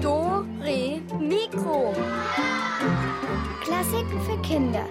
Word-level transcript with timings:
Do, 0.00 0.46
Re, 0.60 1.02
Mikro. 1.18 1.92
Klassiken 3.60 4.20
für 4.24 4.40
Kinder. 4.42 4.86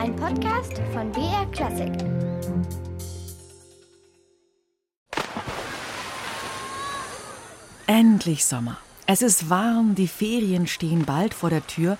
Ein 0.00 0.16
Podcast 0.16 0.80
von 0.94 1.12
BR 1.12 1.44
Klassik. 1.52 1.92
Endlich 7.86 8.46
Sommer. 8.46 8.78
Es 9.06 9.20
ist 9.20 9.50
warm, 9.50 9.94
die 9.94 10.08
Ferien 10.08 10.66
stehen 10.66 11.04
bald 11.04 11.34
vor 11.34 11.50
der 11.50 11.66
Tür 11.66 11.98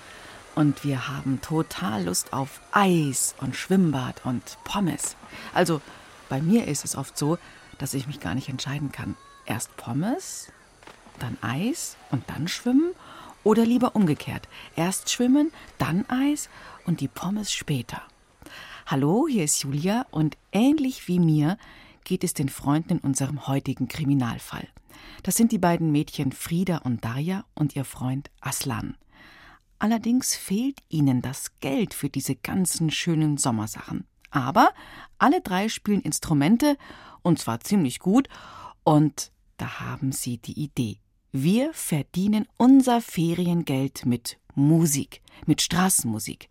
und 0.55 0.83
wir 0.83 1.07
haben 1.07 1.39
total 1.41 2.05
Lust 2.05 2.33
auf 2.33 2.61
Eis 2.71 3.35
und 3.41 3.55
Schwimmbad 3.55 4.25
und 4.25 4.57
Pommes. 4.63 5.15
Also 5.53 5.81
bei 6.33 6.41
mir 6.41 6.67
ist 6.67 6.83
es 6.83 6.95
oft 6.95 7.15
so, 7.15 7.37
dass 7.77 7.93
ich 7.93 8.07
mich 8.07 8.19
gar 8.19 8.33
nicht 8.33 8.49
entscheiden 8.49 8.91
kann. 8.91 9.15
Erst 9.45 9.77
Pommes, 9.77 10.51
dann 11.19 11.37
Eis 11.41 11.95
und 12.09 12.27
dann 12.27 12.47
schwimmen 12.47 12.95
oder 13.43 13.67
lieber 13.67 13.95
umgekehrt. 13.95 14.49
Erst 14.75 15.11
schwimmen, 15.11 15.51
dann 15.77 16.09
Eis 16.09 16.49
und 16.87 17.01
die 17.01 17.07
Pommes 17.07 17.53
später. 17.53 18.01
Hallo, 18.87 19.27
hier 19.29 19.43
ist 19.43 19.61
Julia 19.61 20.07
und 20.09 20.35
ähnlich 20.51 21.07
wie 21.07 21.19
mir 21.19 21.59
geht 22.03 22.23
es 22.23 22.33
den 22.33 22.49
Freunden 22.49 22.93
in 22.93 22.99
unserem 22.99 23.45
heutigen 23.45 23.87
Kriminalfall. 23.87 24.67
Das 25.21 25.35
sind 25.35 25.51
die 25.51 25.59
beiden 25.59 25.91
Mädchen 25.91 26.31
Frieda 26.31 26.77
und 26.77 27.05
Darja 27.05 27.45
und 27.53 27.75
ihr 27.75 27.85
Freund 27.85 28.31
Aslan. 28.41 28.97
Allerdings 29.77 30.35
fehlt 30.35 30.81
ihnen 30.89 31.21
das 31.21 31.51
Geld 31.59 31.93
für 31.93 32.09
diese 32.09 32.35
ganzen 32.35 32.89
schönen 32.89 33.37
Sommersachen. 33.37 34.07
Aber 34.33 34.71
alle 35.19 35.41
drei 35.41 35.69
spielen 35.69 36.01
Instrumente 36.01 36.75
und 37.21 37.37
zwar 37.37 37.59
ziemlich 37.59 37.99
gut 37.99 38.27
und 38.83 39.31
da 39.57 39.79
haben 39.79 40.11
sie 40.11 40.39
die 40.39 40.59
Idee. 40.59 40.97
Wir 41.31 41.71
verdienen 41.73 42.47
unser 42.57 42.99
Feriengeld 42.99 44.07
mit 44.07 44.39
Musik, 44.55 45.21
mit 45.45 45.61
Straßenmusik. 45.61 46.49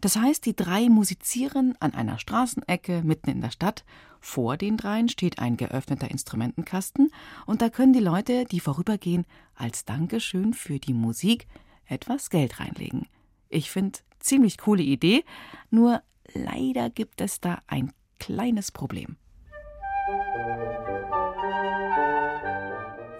Das 0.00 0.16
heißt, 0.16 0.46
die 0.46 0.56
drei 0.56 0.88
musizieren 0.88 1.74
an 1.80 1.92
einer 1.92 2.18
Straßenecke 2.18 3.02
mitten 3.04 3.28
in 3.28 3.42
der 3.42 3.50
Stadt. 3.50 3.84
Vor 4.20 4.56
den 4.56 4.78
dreien 4.78 5.10
steht 5.10 5.38
ein 5.38 5.58
geöffneter 5.58 6.10
Instrumentenkasten 6.10 7.10
und 7.44 7.60
da 7.60 7.68
können 7.68 7.92
die 7.92 8.00
Leute, 8.00 8.46
die 8.46 8.60
vorübergehen, 8.60 9.26
als 9.54 9.84
Dankeschön 9.84 10.54
für 10.54 10.78
die 10.78 10.94
Musik 10.94 11.46
etwas 11.84 12.30
Geld 12.30 12.58
reinlegen. 12.58 13.06
Ich 13.50 13.70
finde, 13.70 13.98
ziemlich 14.18 14.56
coole 14.58 14.82
Idee, 14.82 15.24
nur 15.70 16.02
leider 16.32 16.90
gibt 16.90 17.20
es 17.20 17.40
da 17.40 17.58
ein 17.66 17.92
kleines 18.18 18.72
Problem. 18.72 19.16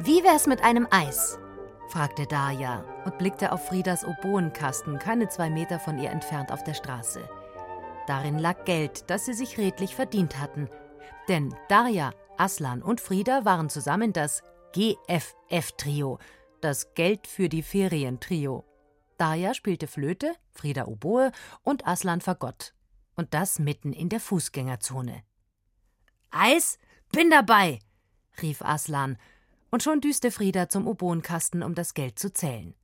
Wie 0.00 0.22
wär's 0.22 0.46
mit 0.46 0.62
einem 0.62 0.86
Eis? 0.90 1.38
fragte 1.88 2.26
Darja 2.26 2.84
und 3.04 3.18
blickte 3.18 3.52
auf 3.52 3.66
Friedas 3.66 4.04
Oboenkasten, 4.04 4.98
keine 4.98 5.28
zwei 5.28 5.50
Meter 5.50 5.78
von 5.78 5.98
ihr 5.98 6.10
entfernt 6.10 6.52
auf 6.52 6.62
der 6.62 6.74
Straße. 6.74 7.28
Darin 8.06 8.38
lag 8.38 8.64
Geld, 8.64 9.10
das 9.10 9.26
sie 9.26 9.34
sich 9.34 9.58
redlich 9.58 9.94
verdient 9.94 10.38
hatten. 10.40 10.68
Denn 11.28 11.54
Darja, 11.68 12.12
Aslan 12.38 12.82
und 12.82 13.00
Frieda 13.00 13.44
waren 13.44 13.68
zusammen 13.68 14.12
das 14.12 14.42
GFF-Trio, 14.72 16.18
das 16.60 16.94
Geld 16.94 17.26
für 17.26 17.48
die 17.48 17.62
Ferien-Trio. 17.62 18.64
Darja 19.18 19.52
spielte 19.52 19.86
Flöte, 19.86 20.32
Frieda 20.52 20.86
Oboe 20.86 21.32
und 21.64 21.86
Aslan 21.86 22.20
Fagott. 22.20 22.72
Und 23.18 23.34
das 23.34 23.58
mitten 23.58 23.92
in 23.92 24.08
der 24.08 24.20
Fußgängerzone. 24.20 25.24
Eis? 26.30 26.78
Bin 27.10 27.30
dabei! 27.30 27.80
rief 28.40 28.62
Aslan 28.62 29.18
und 29.72 29.82
schon 29.82 30.00
düste 30.00 30.30
Frieda 30.30 30.68
zum 30.68 30.86
Oboenkasten, 30.86 31.64
um 31.64 31.74
das 31.74 31.94
Geld 31.94 32.16
zu 32.16 32.32
zählen. 32.32 32.76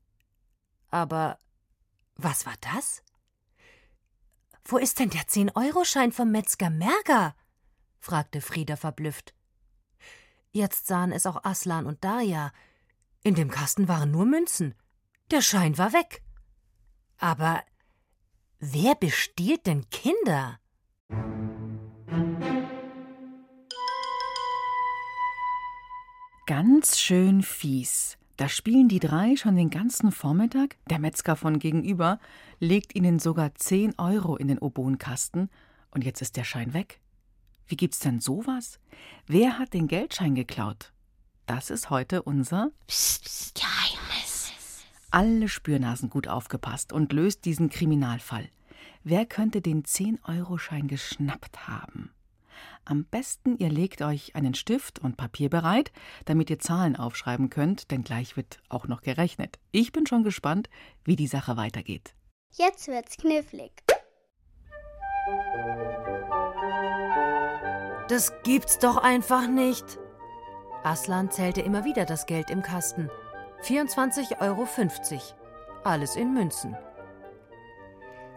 Aber 0.91 1.39
was 2.17 2.47
war 2.47 2.57
das? 2.61 3.05
Wo 4.65 4.77
ist 4.77 4.99
denn 4.99 5.11
der 5.11 5.23
10-Euro-Schein 5.23 6.11
vom 6.11 6.33
Metzger 6.33 6.69
Merger? 6.69 7.37
fragte 8.01 8.41
Frieda 8.41 8.75
verblüfft. 8.75 9.35
Jetzt 10.51 10.89
sahen 10.89 11.13
es 11.13 11.27
auch 11.27 11.45
Aslan 11.45 11.87
und 11.87 12.03
Darja. 12.03 12.51
In 13.23 13.37
dem 13.37 13.53
Kasten 13.53 13.87
waren 13.87 14.11
nur 14.11 14.27
Münzen. 14.27 14.75
Der 15.31 15.43
Schein 15.43 15.79
war 15.79 15.93
weg. 15.93 16.25
Aber 17.19 17.63
wer 18.73 18.95
bestiehlt 18.95 19.67
denn 19.67 19.85
Kinder? 19.91 20.59
Ganz 26.47 26.99
schön 26.99 27.43
fies. 27.43 28.19
Da 28.37 28.49
spielen 28.49 28.89
die 28.89 28.99
drei 28.99 29.37
schon 29.37 29.57
den 29.57 29.71
ganzen 29.71 30.13
Vormittag. 30.13 30.77
Der 30.91 30.99
Metzger 30.99 31.37
von 31.37 31.59
gegenüber 31.59 32.19
legt 32.59 32.95
ihnen 32.95 33.19
sogar 33.19 33.55
10 33.55 33.99
Euro 33.99 34.37
in 34.37 34.49
den 34.49 34.59
Oboenkasten 34.59 35.51
und 35.91 36.05
jetzt 36.05 36.21
ist 36.21 36.37
der 36.37 36.45
Schein 36.45 36.75
weg. 36.75 37.01
Wie 37.67 37.77
gibt's 37.77 38.01
denn 38.01 38.21
sowas? 38.21 38.79
Wer 39.27 39.59
hat 39.59 39.73
den 39.73 39.89
Geldschein 39.89 40.35
geklaut? 40.35 40.93
Das 41.47 41.71
ist 41.71 41.91
heute 41.91 42.23
unser 42.23 42.71
Psst, 42.87 43.55
Geheimnis. 43.55 44.04
Alle 45.15 45.49
Spürnasen 45.49 46.11
gut 46.11 46.27
aufgepasst 46.27 46.93
und 46.93 47.13
löst 47.13 47.45
diesen 47.45 47.71
Kriminalfall. 47.71 48.49
Wer 49.05 49.27
könnte 49.27 49.61
den 49.61 49.85
10-Euro-Schein 49.85 50.89
geschnappt 50.89 51.69
haben? 51.69 52.13
Am 52.85 53.05
besten, 53.05 53.57
ihr 53.59 53.69
legt 53.69 54.03
euch 54.03 54.35
einen 54.35 54.55
Stift 54.55 54.99
und 54.99 55.17
Papier 55.17 55.51
bereit, 55.51 55.93
damit 56.25 56.51
ihr 56.51 56.59
Zahlen 56.59 56.97
aufschreiben 56.97 57.49
könnt, 57.49 57.93
denn 57.93 58.03
gleich 58.03 58.37
wird 58.37 58.59
auch 58.69 58.89
noch 58.89 59.03
gerechnet. 59.03 59.61
Ich 59.71 59.93
bin 59.93 60.05
schon 60.05 60.25
gespannt, 60.25 60.69
wie 61.05 61.15
die 61.15 61.29
Sache 61.29 61.57
weitergeht. 61.57 62.17
Jetzt 62.51 62.89
wird's 62.89 63.17
knifflig. 63.17 63.71
Das 68.09 68.33
gibt's 68.43 68.81
doch 68.81 68.97
einfach 68.97 69.47
nicht. 69.47 69.85
Aslan 70.83 71.31
zählte 71.31 71.61
immer 71.61 71.85
wieder 71.85 72.05
das 72.05 72.27
Geld 72.27 72.51
im 72.51 72.63
Kasten. 72.63 73.09
24,50 73.65 74.41
Euro. 74.41 74.69
Alles 75.85 76.17
in 76.17 76.35
Münzen. 76.35 76.77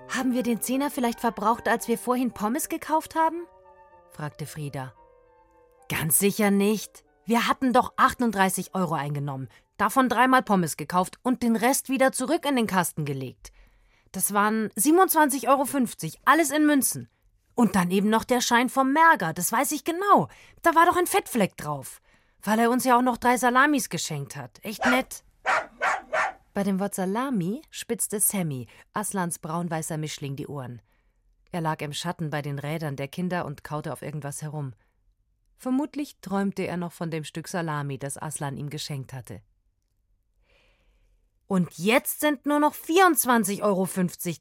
Haben 0.07 0.33
wir 0.33 0.43
den 0.43 0.61
Zehner 0.61 0.89
vielleicht 0.89 1.19
verbraucht, 1.19 1.67
als 1.67 1.89
wir 1.89 1.97
vorhin 1.97 2.31
Pommes 2.31 2.69
gekauft 2.69 3.15
haben? 3.15 3.45
fragte 4.09 4.45
Frieda. 4.45 4.93
Ganz 5.89 6.17
sicher 6.19 6.49
nicht. 6.49 7.03
Wir 7.25 7.47
hatten 7.47 7.73
doch 7.73 7.91
38 7.97 8.73
Euro 8.73 8.93
eingenommen, 8.93 9.49
davon 9.75 10.07
dreimal 10.07 10.43
Pommes 10.43 10.77
gekauft 10.77 11.19
und 11.23 11.43
den 11.43 11.57
Rest 11.57 11.89
wieder 11.89 12.13
zurück 12.13 12.45
in 12.45 12.55
den 12.55 12.67
Kasten 12.67 13.03
gelegt. 13.03 13.51
Das 14.13 14.33
waren 14.33 14.69
27,50 14.77 15.49
Euro, 15.49 15.65
alles 16.23 16.51
in 16.51 16.65
Münzen. 16.65 17.09
Und 17.53 17.75
dann 17.75 17.91
eben 17.91 18.09
noch 18.09 18.23
der 18.23 18.39
Schein 18.39 18.69
vom 18.69 18.93
Merger, 18.93 19.33
das 19.33 19.51
weiß 19.51 19.73
ich 19.73 19.83
genau. 19.83 20.29
Da 20.61 20.73
war 20.73 20.85
doch 20.85 20.95
ein 20.95 21.07
Fettfleck 21.07 21.57
drauf. 21.57 22.01
Weil 22.43 22.59
er 22.59 22.69
uns 22.69 22.83
ja 22.83 22.97
auch 22.97 23.01
noch 23.01 23.17
drei 23.17 23.37
Salamis 23.37 23.89
geschenkt 23.89 24.35
hat. 24.35 24.59
Echt 24.63 24.85
nett. 24.85 25.23
Bei 26.53 26.63
dem 26.63 26.79
Wort 26.79 26.95
Salami 26.95 27.61
spitzte 27.69 28.19
Sammy, 28.19 28.67
Aslans 28.93 29.39
braun-weißer 29.39 29.97
Mischling, 29.97 30.35
die 30.35 30.47
Ohren. 30.47 30.81
Er 31.51 31.61
lag 31.61 31.81
im 31.81 31.93
Schatten 31.93 32.29
bei 32.29 32.41
den 32.41 32.59
Rädern 32.59 32.95
der 32.95 33.07
Kinder 33.07 33.45
und 33.45 33.63
kaute 33.63 33.93
auf 33.93 34.01
irgendwas 34.01 34.41
herum. 34.41 34.73
Vermutlich 35.57 36.17
träumte 36.21 36.63
er 36.63 36.77
noch 36.77 36.93
von 36.93 37.11
dem 37.11 37.23
Stück 37.23 37.47
Salami, 37.47 37.97
das 37.97 38.21
Aslan 38.21 38.57
ihm 38.57 38.69
geschenkt 38.69 39.13
hatte. 39.13 39.41
Und 41.47 41.77
jetzt 41.77 42.19
sind 42.19 42.45
nur 42.45 42.59
noch 42.59 42.75
24,50 42.75 43.61
Euro 43.61 43.87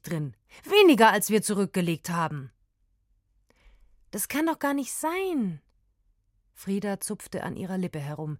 drin. 0.03 0.35
Weniger, 0.63 1.11
als 1.11 1.29
wir 1.29 1.41
zurückgelegt 1.41 2.09
haben. 2.09 2.51
Das 4.11 4.27
kann 4.27 4.45
doch 4.45 4.59
gar 4.59 4.73
nicht 4.73 4.91
sein. 4.91 5.61
Frieda 6.57 6.99
zupfte 6.99 7.43
an 7.43 7.55
ihrer 7.55 7.77
Lippe 7.77 7.99
herum. 7.99 8.39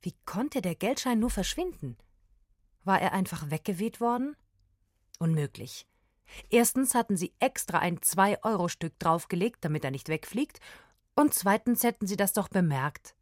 Wie 0.00 0.14
konnte 0.24 0.62
der 0.62 0.74
Geldschein 0.74 1.18
nur 1.18 1.28
verschwinden? 1.28 1.98
War 2.82 2.98
er 2.98 3.12
einfach 3.12 3.50
weggeweht 3.50 4.00
worden? 4.00 4.36
Unmöglich. 5.18 5.86
Erstens 6.48 6.94
hatten 6.94 7.18
sie 7.18 7.34
extra 7.38 7.78
ein 7.78 8.00
Zwei-Euro-Stück 8.00 8.98
draufgelegt, 8.98 9.58
damit 9.66 9.84
er 9.84 9.90
nicht 9.90 10.08
wegfliegt, 10.08 10.60
und 11.14 11.34
zweitens 11.34 11.82
hätten 11.82 12.06
sie 12.06 12.16
das 12.16 12.32
doch 12.32 12.48
bemerkt. 12.48 13.14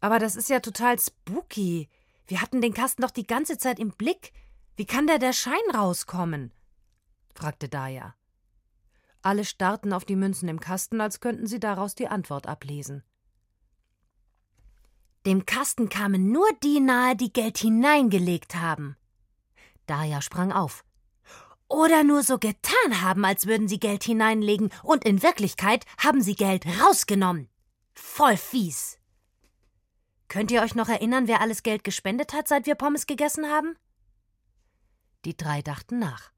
Aber 0.00 0.20
das 0.20 0.36
ist 0.36 0.48
ja 0.48 0.60
total 0.60 1.00
spooky. 1.00 1.88
Wir 2.28 2.40
hatten 2.40 2.60
den 2.60 2.74
Kasten 2.74 3.02
doch 3.02 3.10
die 3.10 3.26
ganze 3.26 3.58
Zeit 3.58 3.80
im 3.80 3.90
Blick. 3.90 4.32
Wie 4.76 4.86
kann 4.86 5.08
da 5.08 5.18
der 5.18 5.32
Schein 5.32 5.54
rauskommen? 5.74 6.52
fragte 7.34 7.68
Daya. 7.68 8.14
Alle 9.26 9.44
starrten 9.44 9.92
auf 9.92 10.04
die 10.04 10.14
Münzen 10.14 10.48
im 10.48 10.60
Kasten, 10.60 11.00
als 11.00 11.18
könnten 11.18 11.48
sie 11.48 11.58
daraus 11.58 11.96
die 11.96 12.06
Antwort 12.06 12.46
ablesen. 12.46 13.02
Dem 15.26 15.44
Kasten 15.44 15.88
kamen 15.88 16.30
nur 16.30 16.46
die 16.62 16.78
nahe, 16.78 17.16
die 17.16 17.32
Geld 17.32 17.58
hineingelegt 17.58 18.54
haben. 18.54 18.96
Daya 19.86 20.22
sprang 20.22 20.52
auf. 20.52 20.84
Oder 21.66 22.04
nur 22.04 22.22
so 22.22 22.38
getan 22.38 23.02
haben, 23.02 23.24
als 23.24 23.48
würden 23.48 23.66
sie 23.66 23.80
Geld 23.80 24.04
hineinlegen, 24.04 24.70
und 24.84 25.04
in 25.04 25.20
Wirklichkeit 25.24 25.84
haben 25.98 26.22
sie 26.22 26.36
Geld 26.36 26.64
rausgenommen. 26.80 27.48
Voll 27.94 28.36
fies. 28.36 29.00
Könnt 30.28 30.52
ihr 30.52 30.62
euch 30.62 30.76
noch 30.76 30.88
erinnern, 30.88 31.26
wer 31.26 31.40
alles 31.40 31.64
Geld 31.64 31.82
gespendet 31.82 32.32
hat, 32.32 32.46
seit 32.46 32.66
wir 32.66 32.76
Pommes 32.76 33.08
gegessen 33.08 33.46
haben? 33.46 33.76
Die 35.24 35.36
drei 35.36 35.62
dachten 35.62 35.98
nach. 35.98 36.35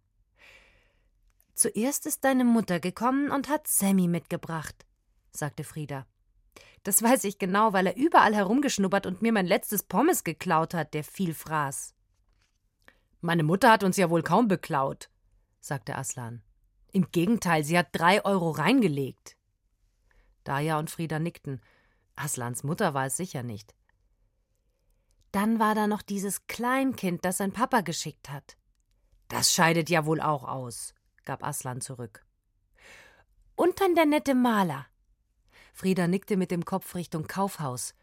Zuerst 1.58 2.06
ist 2.06 2.22
deine 2.22 2.44
Mutter 2.44 2.78
gekommen 2.78 3.32
und 3.32 3.48
hat 3.48 3.66
Sammy 3.66 4.06
mitgebracht, 4.06 4.86
sagte 5.32 5.64
Frieda. 5.64 6.06
Das 6.84 7.02
weiß 7.02 7.24
ich 7.24 7.40
genau, 7.40 7.72
weil 7.72 7.88
er 7.88 7.96
überall 7.96 8.32
herumgeschnuppert 8.32 9.06
und 9.06 9.22
mir 9.22 9.32
mein 9.32 9.48
letztes 9.48 9.82
Pommes 9.82 10.22
geklaut 10.22 10.72
hat, 10.72 10.94
der 10.94 11.02
viel 11.02 11.34
fraß. 11.34 11.96
Meine 13.22 13.42
Mutter 13.42 13.72
hat 13.72 13.82
uns 13.82 13.96
ja 13.96 14.08
wohl 14.08 14.22
kaum 14.22 14.46
beklaut, 14.46 15.10
sagte 15.58 15.96
Aslan. 15.96 16.44
Im 16.92 17.10
Gegenteil, 17.10 17.64
sie 17.64 17.76
hat 17.76 17.88
drei 17.90 18.24
Euro 18.24 18.52
reingelegt. 18.52 19.36
Daya 20.44 20.78
und 20.78 20.92
Frieda 20.92 21.18
nickten. 21.18 21.60
Aslans 22.14 22.62
Mutter 22.62 22.94
war 22.94 23.06
es 23.06 23.16
sicher 23.16 23.42
nicht. 23.42 23.74
Dann 25.32 25.58
war 25.58 25.74
da 25.74 25.88
noch 25.88 26.02
dieses 26.02 26.46
Kleinkind, 26.46 27.24
das 27.24 27.38
sein 27.38 27.52
Papa 27.52 27.80
geschickt 27.80 28.30
hat. 28.30 28.56
Das 29.26 29.52
scheidet 29.52 29.90
ja 29.90 30.06
wohl 30.06 30.20
auch 30.20 30.44
aus, 30.44 30.94
gab 31.28 31.44
Aslan 31.44 31.82
zurück. 31.82 32.24
Und 33.54 33.80
dann 33.80 33.94
der 33.94 34.06
nette 34.06 34.34
Maler. 34.34 34.86
Frieda 35.74 36.08
nickte 36.08 36.38
mit 36.38 36.50
dem 36.50 36.64
Kopf 36.64 36.94
Richtung 36.94 37.26
Kaufhaus. 37.26 37.94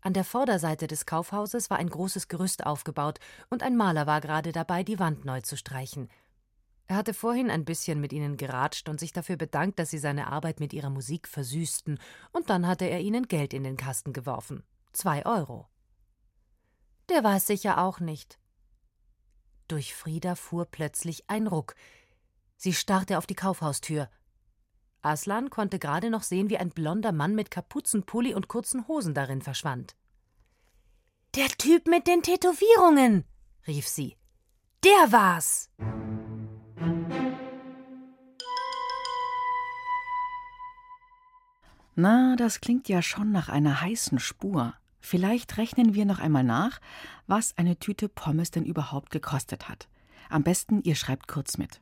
An 0.00 0.14
der 0.14 0.24
Vorderseite 0.24 0.86
des 0.86 1.04
Kaufhauses 1.04 1.68
war 1.68 1.76
ein 1.76 1.90
großes 1.90 2.28
Gerüst 2.28 2.64
aufgebaut, 2.64 3.20
und 3.50 3.62
ein 3.62 3.76
Maler 3.76 4.06
war 4.06 4.22
gerade 4.22 4.52
dabei, 4.52 4.82
die 4.82 4.98
Wand 4.98 5.26
neu 5.26 5.42
zu 5.42 5.58
streichen. 5.58 6.08
Er 6.86 6.96
hatte 6.96 7.12
vorhin 7.12 7.50
ein 7.50 7.66
bisschen 7.66 8.00
mit 8.00 8.12
ihnen 8.14 8.38
geratscht 8.38 8.88
und 8.88 8.98
sich 8.98 9.12
dafür 9.12 9.36
bedankt, 9.36 9.78
dass 9.78 9.90
sie 9.90 9.98
seine 9.98 10.28
Arbeit 10.28 10.58
mit 10.58 10.72
ihrer 10.72 10.90
Musik 10.90 11.28
versüßten, 11.28 11.98
und 12.32 12.48
dann 12.48 12.66
hatte 12.66 12.86
er 12.86 13.00
ihnen 13.00 13.28
Geld 13.28 13.52
in 13.52 13.62
den 13.62 13.76
Kasten 13.76 14.14
geworfen. 14.14 14.62
Zwei 14.92 15.26
Euro. 15.26 15.68
Der 17.10 17.24
war 17.24 17.36
es 17.36 17.46
sicher 17.46 17.78
auch 17.78 18.00
nicht. 18.00 18.38
Durch 19.68 19.94
Frieda 19.94 20.34
fuhr 20.34 20.66
plötzlich 20.66 21.28
ein 21.28 21.46
Ruck. 21.46 21.74
Sie 22.56 22.72
starrte 22.72 23.18
auf 23.18 23.26
die 23.26 23.34
Kaufhaustür. 23.34 24.08
Aslan 25.02 25.50
konnte 25.50 25.78
gerade 25.78 26.08
noch 26.08 26.22
sehen, 26.22 26.48
wie 26.48 26.58
ein 26.58 26.70
blonder 26.70 27.12
Mann 27.12 27.34
mit 27.34 27.50
Kapuzenpulli 27.50 28.34
und 28.34 28.48
kurzen 28.48 28.88
Hosen 28.88 29.12
darin 29.14 29.42
verschwand. 29.42 29.94
Der 31.34 31.48
Typ 31.48 31.86
mit 31.86 32.06
den 32.06 32.22
Tätowierungen, 32.22 33.24
rief 33.66 33.88
sie. 33.88 34.16
Der 34.84 35.12
war's. 35.12 35.68
Na, 41.96 42.34
das 42.36 42.60
klingt 42.60 42.88
ja 42.88 43.02
schon 43.02 43.30
nach 43.30 43.48
einer 43.48 43.80
heißen 43.80 44.18
Spur. 44.18 44.74
Vielleicht 45.00 45.58
rechnen 45.58 45.94
wir 45.94 46.06
noch 46.06 46.18
einmal 46.18 46.44
nach, 46.44 46.80
was 47.26 47.56
eine 47.56 47.78
Tüte 47.78 48.08
Pommes 48.08 48.50
denn 48.50 48.64
überhaupt 48.64 49.10
gekostet 49.10 49.68
hat. 49.68 49.88
Am 50.28 50.42
besten, 50.42 50.82
ihr 50.82 50.94
schreibt 50.96 51.28
kurz 51.28 51.58
mit. 51.58 51.80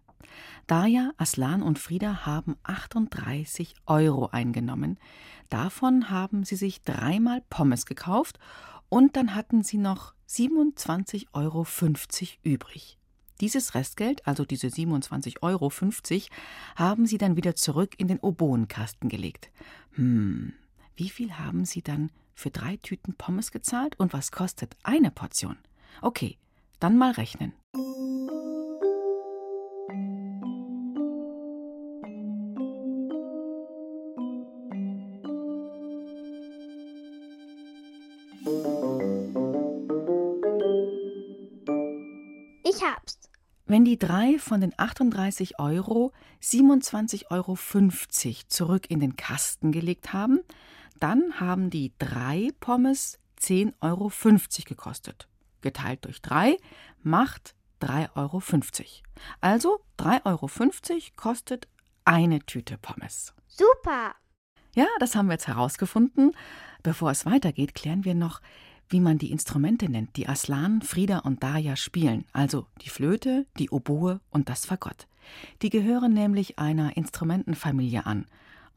Daya, 0.66 1.12
Aslan 1.16 1.62
und 1.62 1.78
Frieda 1.78 2.26
haben 2.26 2.56
38 2.62 3.74
Euro 3.86 4.28
eingenommen. 4.28 4.98
Davon 5.48 6.10
haben 6.10 6.44
sie 6.44 6.56
sich 6.56 6.82
dreimal 6.82 7.42
Pommes 7.50 7.86
gekauft 7.86 8.38
und 8.88 9.16
dann 9.16 9.34
hatten 9.34 9.62
sie 9.62 9.78
noch 9.78 10.14
27,50 10.28 11.26
Euro 11.32 11.66
übrig. 12.42 12.98
Dieses 13.40 13.74
Restgeld, 13.74 14.26
also 14.26 14.44
diese 14.44 14.68
27,50 14.68 15.42
Euro, 15.42 15.72
haben 16.76 17.06
sie 17.06 17.18
dann 17.18 17.36
wieder 17.36 17.56
zurück 17.56 17.94
in 17.98 18.08
den 18.08 18.20
Oboenkasten 18.20 19.08
gelegt. 19.08 19.50
Hm, 19.94 20.52
wie 20.96 21.10
viel 21.10 21.38
haben 21.38 21.64
sie 21.64 21.82
dann 21.82 22.12
für 22.34 22.50
drei 22.50 22.76
Tüten 22.76 23.14
Pommes 23.14 23.50
gezahlt 23.50 23.98
und 23.98 24.12
was 24.12 24.30
kostet 24.30 24.76
eine 24.84 25.10
Portion? 25.10 25.58
Okay, 26.00 26.38
dann 26.80 26.96
mal 26.96 27.12
rechnen. 27.12 27.52
Wenn 43.72 43.86
die 43.86 43.98
drei 43.98 44.38
von 44.38 44.60
den 44.60 44.74
38 44.76 45.58
Euro 45.58 46.12
27,50 46.42 47.30
Euro 47.30 47.56
zurück 48.48 48.90
in 48.90 49.00
den 49.00 49.16
Kasten 49.16 49.72
gelegt 49.72 50.12
haben, 50.12 50.40
dann 51.00 51.40
haben 51.40 51.70
die 51.70 51.94
drei 51.98 52.50
Pommes 52.60 53.18
10,50 53.40 53.72
Euro 53.80 54.12
gekostet. 54.66 55.26
Geteilt 55.62 56.04
durch 56.04 56.20
drei 56.20 56.58
macht 57.02 57.54
3,50 57.80 58.14
Euro. 58.14 58.42
Also 59.40 59.80
3,50 59.98 60.26
Euro 60.26 60.50
kostet 61.16 61.66
eine 62.04 62.40
Tüte 62.40 62.76
Pommes. 62.76 63.32
Super. 63.46 64.14
Ja, 64.74 64.86
das 65.00 65.14
haben 65.14 65.28
wir 65.28 65.32
jetzt 65.32 65.48
herausgefunden. 65.48 66.32
Bevor 66.82 67.10
es 67.10 67.24
weitergeht, 67.24 67.74
klären 67.74 68.04
wir 68.04 68.14
noch, 68.14 68.42
wie 68.92 69.00
man 69.00 69.18
die 69.18 69.30
Instrumente 69.30 69.88
nennt, 69.88 70.16
die 70.16 70.28
Aslan, 70.28 70.82
Frieda 70.82 71.20
und 71.20 71.42
Daya 71.42 71.76
spielen, 71.76 72.24
also 72.32 72.66
die 72.82 72.90
Flöte, 72.90 73.46
die 73.58 73.70
Oboe 73.70 74.20
und 74.30 74.48
das 74.48 74.66
Fagott. 74.66 75.06
Die 75.62 75.70
gehören 75.70 76.12
nämlich 76.12 76.58
einer 76.58 76.96
Instrumentenfamilie 76.96 78.04
an. 78.04 78.26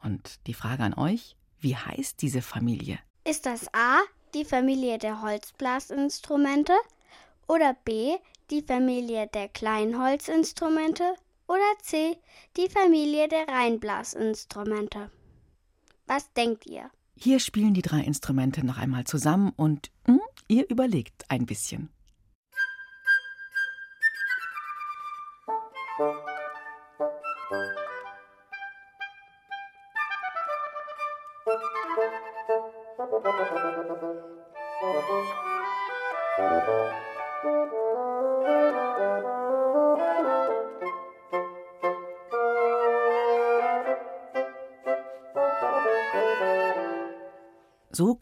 Und 0.01 0.39
die 0.47 0.53
Frage 0.53 0.83
an 0.83 0.93
euch, 0.93 1.35
wie 1.59 1.75
heißt 1.75 2.21
diese 2.21 2.41
Familie? 2.41 2.99
Ist 3.23 3.45
das 3.45 3.67
A 3.73 3.99
die 4.33 4.45
Familie 4.45 4.97
der 4.97 5.21
Holzblasinstrumente 5.21 6.73
oder 7.47 7.75
B 7.85 8.15
die 8.51 8.61
Familie 8.61 9.27
der 9.27 9.49
Kleinholzinstrumente 9.49 11.15
oder 11.47 11.59
C 11.81 12.17
die 12.55 12.69
Familie 12.69 13.27
der 13.27 13.47
Reinblasinstrumente? 13.47 15.09
Was 16.07 16.31
denkt 16.33 16.67
ihr? 16.67 16.91
Hier 17.17 17.39
spielen 17.39 17.73
die 17.73 17.81
drei 17.81 18.01
Instrumente 18.01 18.65
noch 18.65 18.77
einmal 18.77 19.05
zusammen 19.05 19.51
und 19.55 19.89
hm, 20.05 20.19
ihr 20.47 20.69
überlegt 20.69 21.25
ein 21.29 21.45
bisschen. 21.45 21.89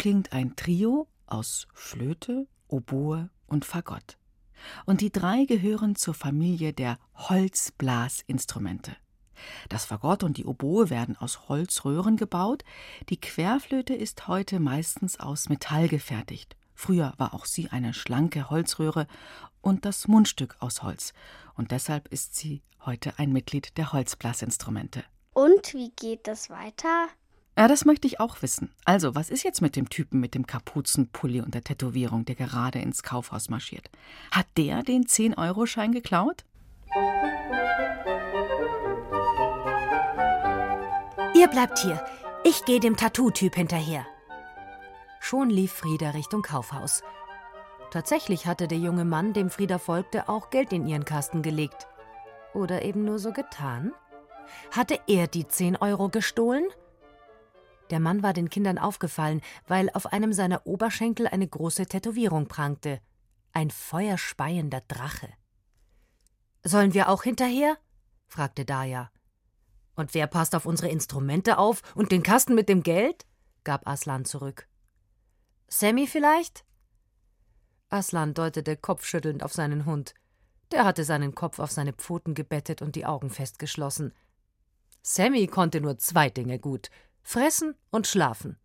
Klingt 0.04 0.34
ein 0.34 0.58
Trio 0.58 1.08
aus 1.28 1.66
Flöte, 1.74 2.46
Oboe 2.68 3.30
und 3.48 3.64
Fagott. 3.64 4.18
Und 4.86 5.00
die 5.00 5.14
drei 5.14 5.46
gehören 5.46 5.96
zur 5.96 6.14
Familie 6.14 6.74
der 6.74 7.00
Holzblasinstrumente. 7.16 8.98
Das 9.70 9.86
Fagott 9.86 10.24
und 10.24 10.36
die 10.36 10.44
Oboe 10.44 10.90
werden 10.90 11.16
aus 11.16 11.48
Holzröhren 11.48 12.18
gebaut, 12.18 12.66
die 13.08 13.22
Querflöte 13.22 13.94
ist 13.94 14.28
heute 14.28 14.60
meistens 14.60 15.22
aus 15.22 15.48
Metall 15.48 15.88
gefertigt. 15.88 16.58
Früher 16.74 17.14
war 17.16 17.34
auch 17.34 17.46
sie 17.46 17.70
eine 17.70 17.94
schlanke 17.94 18.50
Holzröhre 18.50 19.08
und 19.62 19.86
das 19.86 20.10
Mundstück 20.10 20.58
aus 20.60 20.84
Holz, 20.84 21.14
und 21.54 21.72
deshalb 21.72 22.10
ist 22.10 22.36
sie 22.36 22.62
heute 22.86 23.18
ein 23.20 23.32
Mitglied 23.32 23.78
der 23.78 23.94
Holzblasinstrumente. 23.94 25.06
Und 25.32 25.74
wie 25.74 25.92
geht 25.92 26.28
das 26.28 26.50
weiter? 26.50 27.08
Ja, 27.56 27.68
das 27.68 27.86
möchte 27.86 28.08
ich 28.08 28.20
auch 28.20 28.42
wissen. 28.42 28.72
Also, 28.84 29.14
was 29.14 29.30
ist 29.30 29.44
jetzt 29.44 29.62
mit 29.62 29.76
dem 29.76 29.88
Typen 29.88 30.20
mit 30.20 30.34
dem 30.34 30.48
Kapuzenpulli 30.48 31.40
und 31.40 31.54
der 31.54 31.64
Tätowierung, 31.64 32.26
der 32.26 32.36
gerade 32.36 32.80
ins 32.80 33.04
Kaufhaus 33.04 33.50
marschiert? 33.50 33.90
Hat 34.32 34.48
der 34.58 34.82
den 34.82 35.06
10-Euro-Schein 35.06 35.92
geklaut? 35.92 36.44
Ihr 41.36 41.48
bleibt 41.48 41.78
hier. 41.80 42.04
Ich 42.44 42.66
gehe 42.66 42.80
dem 42.80 42.98
Tattoo-Typ 42.98 43.56
hinterher. 43.56 44.06
Schon 45.20 45.50
lief 45.50 45.72
Frieda 45.72 46.10
Richtung 46.10 46.42
Kaufhaus. 46.42 47.04
Tatsächlich 47.92 48.48
hatte 48.48 48.68
der 48.68 48.80
junge 48.80 49.06
Mann, 49.06 49.34
dem 49.34 49.52
Frieda 49.52 49.78
folgte, 49.78 50.28
auch 50.28 50.50
Geld 50.50 50.74
in 50.74 50.88
ihren 50.88 51.06
Kasten 51.06 51.44
gelegt. 51.44 51.88
Oder 52.56 52.82
eben 52.82 53.06
nur 53.06 53.20
so 53.20 53.32
getan? 53.32 53.94
Hatte 54.72 55.00
er 55.08 55.28
die 55.28 55.48
10 55.48 55.78
Euro 55.78 56.10
gestohlen? 56.10 56.66
Der 57.94 58.00
Mann 58.00 58.24
war 58.24 58.34
den 58.34 58.50
Kindern 58.50 58.80
aufgefallen, 58.80 59.40
weil 59.68 59.92
auf 59.92 60.08
einem 60.08 60.34
seiner 60.34 60.66
Oberschenkel 60.66 61.28
eine 61.28 61.48
große 61.48 61.86
Tätowierung 61.86 62.48
prangte. 62.48 63.00
Ein 63.52 63.70
feuerspeiender 63.70 64.82
Drache. 64.88 65.30
Sollen 66.64 66.96
wir 66.96 67.08
auch 67.08 67.22
hinterher? 67.22 67.78
fragte 68.26 68.66
Daya. 68.66 69.12
Und 69.94 70.16
wer 70.16 70.26
passt 70.26 70.56
auf 70.56 70.66
unsere 70.66 70.90
Instrumente 70.90 71.60
auf 71.60 71.84
und 71.94 72.12
den 72.12 72.24
Kasten 72.24 72.56
mit 72.56 72.68
dem 72.68 72.82
Geld? 72.82 73.28
gab 73.64 73.88
Aslan 73.88 74.26
zurück. 74.26 74.68
Sammy 75.68 76.08
vielleicht? 76.08 76.66
Aslan 77.90 78.34
deutete 78.34 78.76
kopfschüttelnd 78.76 79.44
auf 79.44 79.54
seinen 79.54 79.86
Hund. 79.86 80.16
Der 80.72 80.84
hatte 80.84 81.04
seinen 81.04 81.36
Kopf 81.36 81.60
auf 81.60 81.70
seine 81.70 81.94
Pfoten 81.94 82.34
gebettet 82.34 82.82
und 82.82 82.96
die 82.96 83.06
Augen 83.06 83.30
festgeschlossen. 83.30 84.16
Sammy 85.04 85.46
konnte 85.46 85.80
nur 85.80 86.00
zwei 86.00 86.32
Dinge 86.32 86.58
gut: 86.58 86.90
fressen 87.24 87.76
und 87.90 88.06
schlafen. 88.08 88.58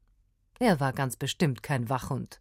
Er 0.59 0.81
war 0.81 0.93
ganz 0.93 1.17
bestimmt 1.17 1.63
kein 1.63 1.89
Wachhund. 1.89 2.41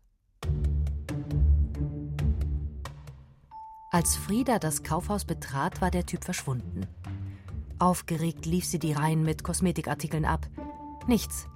Als 3.91 4.15
Frieda 4.15 4.59
das 4.59 4.83
Kaufhaus 4.83 5.23
betrat, 5.23 5.81
war 5.81 5.91
der 5.91 6.05
Typ 6.05 6.25
verschwunden. 6.25 6.85
Aufgeregt 7.79 8.45
lief 8.45 8.65
sie 8.65 8.79
die 8.79 8.93
Reihen 8.93 9.23
mit 9.23 9.43
Kosmetikartikeln 9.43 10.25
ab. 10.25 10.47
Nichts. 11.07 11.47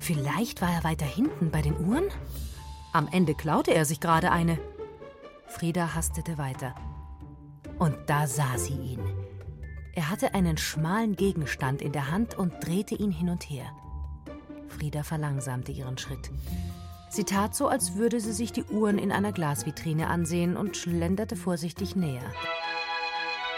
Vielleicht 0.00 0.62
war 0.62 0.72
er 0.72 0.84
weiter 0.84 1.04
hinten 1.04 1.50
bei 1.50 1.60
den 1.60 1.76
Uhren? 1.78 2.04
Am 2.92 3.08
Ende 3.08 3.34
klaute 3.34 3.74
er 3.74 3.84
sich 3.84 4.00
gerade 4.00 4.30
eine. 4.30 4.58
Frieda 5.46 5.94
hastete 5.94 6.38
weiter. 6.38 6.74
Und 7.78 7.96
da 8.06 8.26
sah 8.26 8.56
sie 8.56 8.74
ihn. 8.74 9.02
Er 9.94 10.10
hatte 10.10 10.32
einen 10.32 10.56
schmalen 10.56 11.16
Gegenstand 11.16 11.82
in 11.82 11.92
der 11.92 12.10
Hand 12.10 12.38
und 12.38 12.54
drehte 12.64 12.94
ihn 12.94 13.10
hin 13.10 13.28
und 13.28 13.42
her. 13.42 13.70
Frieda 14.78 15.02
verlangsamte 15.02 15.72
ihren 15.72 15.98
Schritt. 15.98 16.30
Sie 17.10 17.24
tat 17.24 17.54
so, 17.54 17.68
als 17.68 17.94
würde 17.94 18.20
sie 18.20 18.32
sich 18.32 18.52
die 18.52 18.64
Uhren 18.64 18.98
in 18.98 19.10
einer 19.10 19.32
Glasvitrine 19.32 20.08
ansehen 20.08 20.56
und 20.56 20.76
schlenderte 20.76 21.36
vorsichtig 21.36 21.96
näher. 21.96 22.32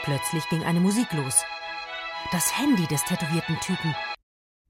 Plötzlich 0.02 0.48
ging 0.48 0.62
eine 0.62 0.80
Musik 0.80 1.12
los. 1.12 1.42
Das 2.32 2.56
Handy 2.56 2.86
des 2.86 3.04
tätowierten 3.04 3.58
Typen. 3.60 3.94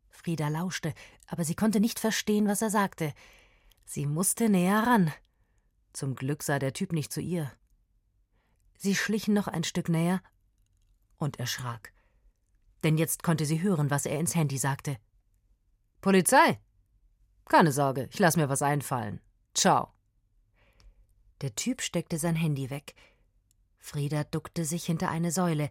Frieda 0.08 0.48
lauschte, 0.48 0.92
aber 1.28 1.44
sie 1.44 1.54
konnte 1.54 1.78
nicht 1.78 2.00
verstehen, 2.00 2.48
was 2.48 2.62
er 2.62 2.70
sagte. 2.70 3.12
Sie 3.84 4.06
musste 4.06 4.48
näher 4.48 4.86
ran. 4.86 5.12
Zum 5.92 6.16
Glück 6.16 6.42
sah 6.42 6.58
der 6.58 6.72
Typ 6.72 6.92
nicht 6.92 7.12
zu 7.12 7.20
ihr. 7.20 7.50
Sie 8.76 8.96
schlichen 8.96 9.34
noch 9.34 9.46
ein 9.46 9.64
Stück 9.64 9.88
näher 9.88 10.20
und 11.16 11.38
erschrak. 11.38 11.92
Denn 12.82 12.96
jetzt 12.96 13.22
konnte 13.22 13.44
sie 13.44 13.62
hören, 13.62 13.90
was 13.90 14.06
er 14.06 14.18
ins 14.18 14.34
Handy 14.34 14.58
sagte. 14.58 14.96
Polizei? 16.00 16.58
Keine 17.46 17.72
Sorge, 17.72 18.08
ich 18.10 18.18
lass 18.18 18.36
mir 18.36 18.48
was 18.48 18.62
einfallen. 18.62 19.20
Ciao. 19.54 19.92
Der 21.40 21.54
Typ 21.54 21.82
steckte 21.82 22.18
sein 22.18 22.36
Handy 22.36 22.70
weg. 22.70 22.94
Frieda 23.78 24.24
duckte 24.24 24.64
sich 24.64 24.84
hinter 24.84 25.10
eine 25.10 25.32
Säule. 25.32 25.70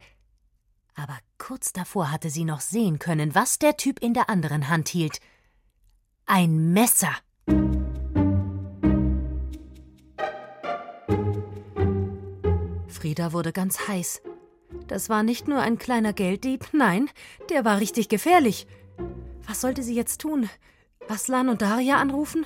Aber 0.95 1.17
kurz 1.37 1.71
davor 1.71 2.11
hatte 2.11 2.29
sie 2.29 2.43
noch 2.43 2.61
sehen 2.61 2.99
können, 2.99 3.33
was 3.35 3.59
der 3.59 3.77
Typ 3.77 3.99
in 3.99 4.13
der 4.13 4.29
anderen 4.29 4.67
Hand 4.67 4.89
hielt. 4.89 5.19
Ein 6.25 6.73
Messer. 6.73 7.15
Frieda 12.87 13.31
wurde 13.31 13.53
ganz 13.53 13.87
heiß. 13.87 14.21
Das 14.87 15.07
war 15.07 15.23
nicht 15.23 15.47
nur 15.47 15.61
ein 15.61 15.77
kleiner 15.77 16.13
Gelddieb, 16.13 16.67
nein, 16.73 17.09
der 17.49 17.63
war 17.63 17.79
richtig 17.79 18.09
gefährlich. 18.09 18.67
Was 19.49 19.61
sollte 19.61 19.81
sie 19.81 19.95
jetzt 19.95 20.21
tun? 20.21 20.47
Aslan 21.07 21.49
und 21.49 21.63
Daria 21.63 21.95
anrufen? 21.97 22.45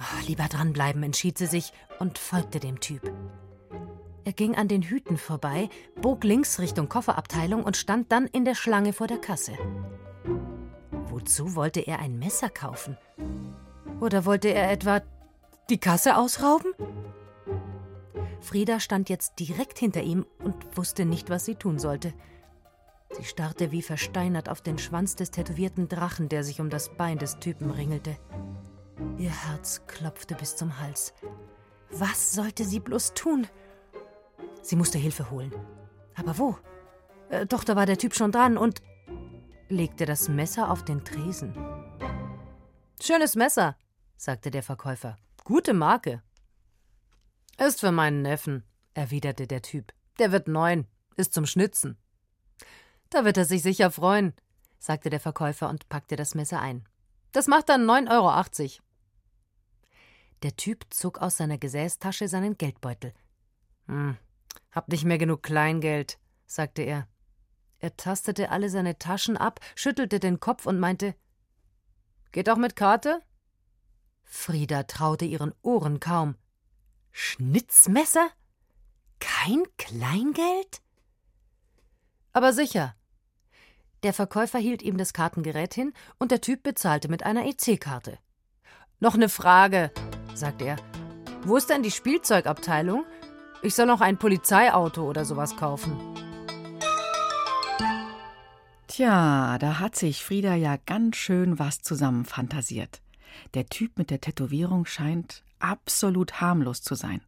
Oh, 0.00 0.26
lieber 0.26 0.44
dranbleiben, 0.44 1.02
entschied 1.02 1.36
sie 1.36 1.44
sich 1.44 1.74
und 1.98 2.16
folgte 2.16 2.58
dem 2.58 2.80
Typ. 2.80 3.12
Er 4.24 4.32
ging 4.32 4.54
an 4.54 4.66
den 4.66 4.80
Hüten 4.80 5.18
vorbei, 5.18 5.68
bog 6.00 6.24
links 6.24 6.58
Richtung 6.58 6.88
Kofferabteilung 6.88 7.62
und 7.62 7.76
stand 7.76 8.10
dann 8.12 8.28
in 8.28 8.46
der 8.46 8.54
Schlange 8.54 8.94
vor 8.94 9.08
der 9.08 9.18
Kasse. 9.18 9.52
Wozu 11.10 11.54
wollte 11.54 11.80
er 11.80 11.98
ein 11.98 12.18
Messer 12.18 12.48
kaufen? 12.48 12.96
Oder 14.00 14.24
wollte 14.24 14.48
er 14.48 14.72
etwa 14.72 15.02
die 15.68 15.78
Kasse 15.78 16.16
ausrauben? 16.16 16.72
Frieda 18.40 18.80
stand 18.80 19.10
jetzt 19.10 19.38
direkt 19.38 19.78
hinter 19.78 20.02
ihm 20.02 20.24
und 20.38 20.78
wusste 20.78 21.04
nicht, 21.04 21.28
was 21.28 21.44
sie 21.44 21.56
tun 21.56 21.78
sollte. 21.78 22.14
Sie 23.12 23.24
starrte 23.24 23.72
wie 23.72 23.82
versteinert 23.82 24.48
auf 24.48 24.62
den 24.62 24.78
Schwanz 24.78 25.16
des 25.16 25.30
tätowierten 25.30 25.88
Drachen, 25.88 26.28
der 26.28 26.44
sich 26.44 26.60
um 26.60 26.70
das 26.70 26.94
Bein 26.96 27.18
des 27.18 27.38
Typen 27.38 27.70
ringelte. 27.70 28.16
Ihr 29.18 29.30
Herz 29.30 29.82
klopfte 29.86 30.34
bis 30.34 30.56
zum 30.56 30.80
Hals. 30.80 31.12
Was 31.90 32.32
sollte 32.32 32.64
sie 32.64 32.80
bloß 32.80 33.14
tun? 33.14 33.46
Sie 34.62 34.76
musste 34.76 34.98
Hilfe 34.98 35.30
holen. 35.30 35.52
Aber 36.14 36.38
wo? 36.38 36.58
Äh, 37.28 37.46
doch, 37.46 37.64
da 37.64 37.76
war 37.76 37.86
der 37.86 37.98
Typ 37.98 38.14
schon 38.14 38.32
dran 38.32 38.56
und 38.56 38.82
legte 39.68 40.06
das 40.06 40.28
Messer 40.28 40.70
auf 40.70 40.84
den 40.84 41.04
Tresen. 41.04 41.54
Schönes 43.00 43.36
Messer, 43.36 43.76
sagte 44.16 44.50
der 44.50 44.62
Verkäufer. 44.62 45.16
Gute 45.44 45.74
Marke. 45.74 46.22
Ist 47.58 47.80
für 47.80 47.92
meinen 47.92 48.22
Neffen, 48.22 48.64
erwiderte 48.94 49.46
der 49.46 49.62
Typ. 49.62 49.92
Der 50.18 50.32
wird 50.32 50.48
neun, 50.48 50.86
ist 51.16 51.34
zum 51.34 51.46
Schnitzen. 51.46 51.98
Da 53.12 53.26
wird 53.26 53.36
er 53.36 53.44
sich 53.44 53.62
sicher 53.62 53.90
freuen, 53.90 54.32
sagte 54.78 55.10
der 55.10 55.20
Verkäufer 55.20 55.68
und 55.68 55.90
packte 55.90 56.16
das 56.16 56.34
Messer 56.34 56.60
ein. 56.60 56.88
Das 57.32 57.46
macht 57.46 57.68
dann 57.68 57.84
9,80 57.84 58.10
Euro. 58.10 58.82
Der 60.42 60.56
Typ 60.56 60.86
zog 60.88 61.18
aus 61.18 61.36
seiner 61.36 61.58
Gesäßtasche 61.58 62.26
seinen 62.26 62.56
Geldbeutel. 62.56 63.12
Hm, 63.86 64.16
hab 64.70 64.88
nicht 64.88 65.04
mehr 65.04 65.18
genug 65.18 65.42
Kleingeld, 65.42 66.18
sagte 66.46 66.80
er. 66.80 67.06
Er 67.80 67.94
tastete 67.98 68.50
alle 68.50 68.70
seine 68.70 68.98
Taschen 68.98 69.36
ab, 69.36 69.60
schüttelte 69.74 70.18
den 70.18 70.40
Kopf 70.40 70.64
und 70.64 70.80
meinte: 70.80 71.14
Geht 72.32 72.48
auch 72.48 72.56
mit 72.56 72.76
Karte? 72.76 73.20
Frieda 74.24 74.84
traute 74.84 75.26
ihren 75.26 75.52
Ohren 75.60 76.00
kaum. 76.00 76.36
Schnitzmesser? 77.10 78.30
Kein 79.20 79.64
Kleingeld? 79.76 80.80
Aber 82.32 82.54
sicher. 82.54 82.96
Der 84.02 84.12
Verkäufer 84.12 84.58
hielt 84.58 84.82
ihm 84.82 84.96
das 84.96 85.12
Kartengerät 85.12 85.74
hin 85.74 85.92
und 86.18 86.32
der 86.32 86.40
Typ 86.40 86.64
bezahlte 86.64 87.08
mit 87.08 87.22
einer 87.22 87.46
EC-Karte. 87.46 88.18
Noch 88.98 89.14
eine 89.14 89.28
Frage, 89.28 89.92
sagte 90.34 90.64
er. 90.64 90.76
Wo 91.44 91.56
ist 91.56 91.70
denn 91.70 91.84
die 91.84 91.92
Spielzeugabteilung? 91.92 93.04
Ich 93.62 93.76
soll 93.76 93.86
noch 93.86 94.00
ein 94.00 94.18
Polizeiauto 94.18 95.08
oder 95.08 95.24
sowas 95.24 95.56
kaufen. 95.56 95.96
Tja, 98.88 99.56
da 99.58 99.78
hat 99.78 99.94
sich 99.94 100.24
Frieda 100.24 100.56
ja 100.56 100.78
ganz 100.84 101.16
schön 101.16 101.60
was 101.60 101.80
zusammenfantasiert. 101.80 103.00
Der 103.54 103.66
Typ 103.66 103.98
mit 103.98 104.10
der 104.10 104.20
Tätowierung 104.20 104.84
scheint 104.84 105.44
absolut 105.60 106.40
harmlos 106.40 106.82
zu 106.82 106.96
sein. 106.96 107.20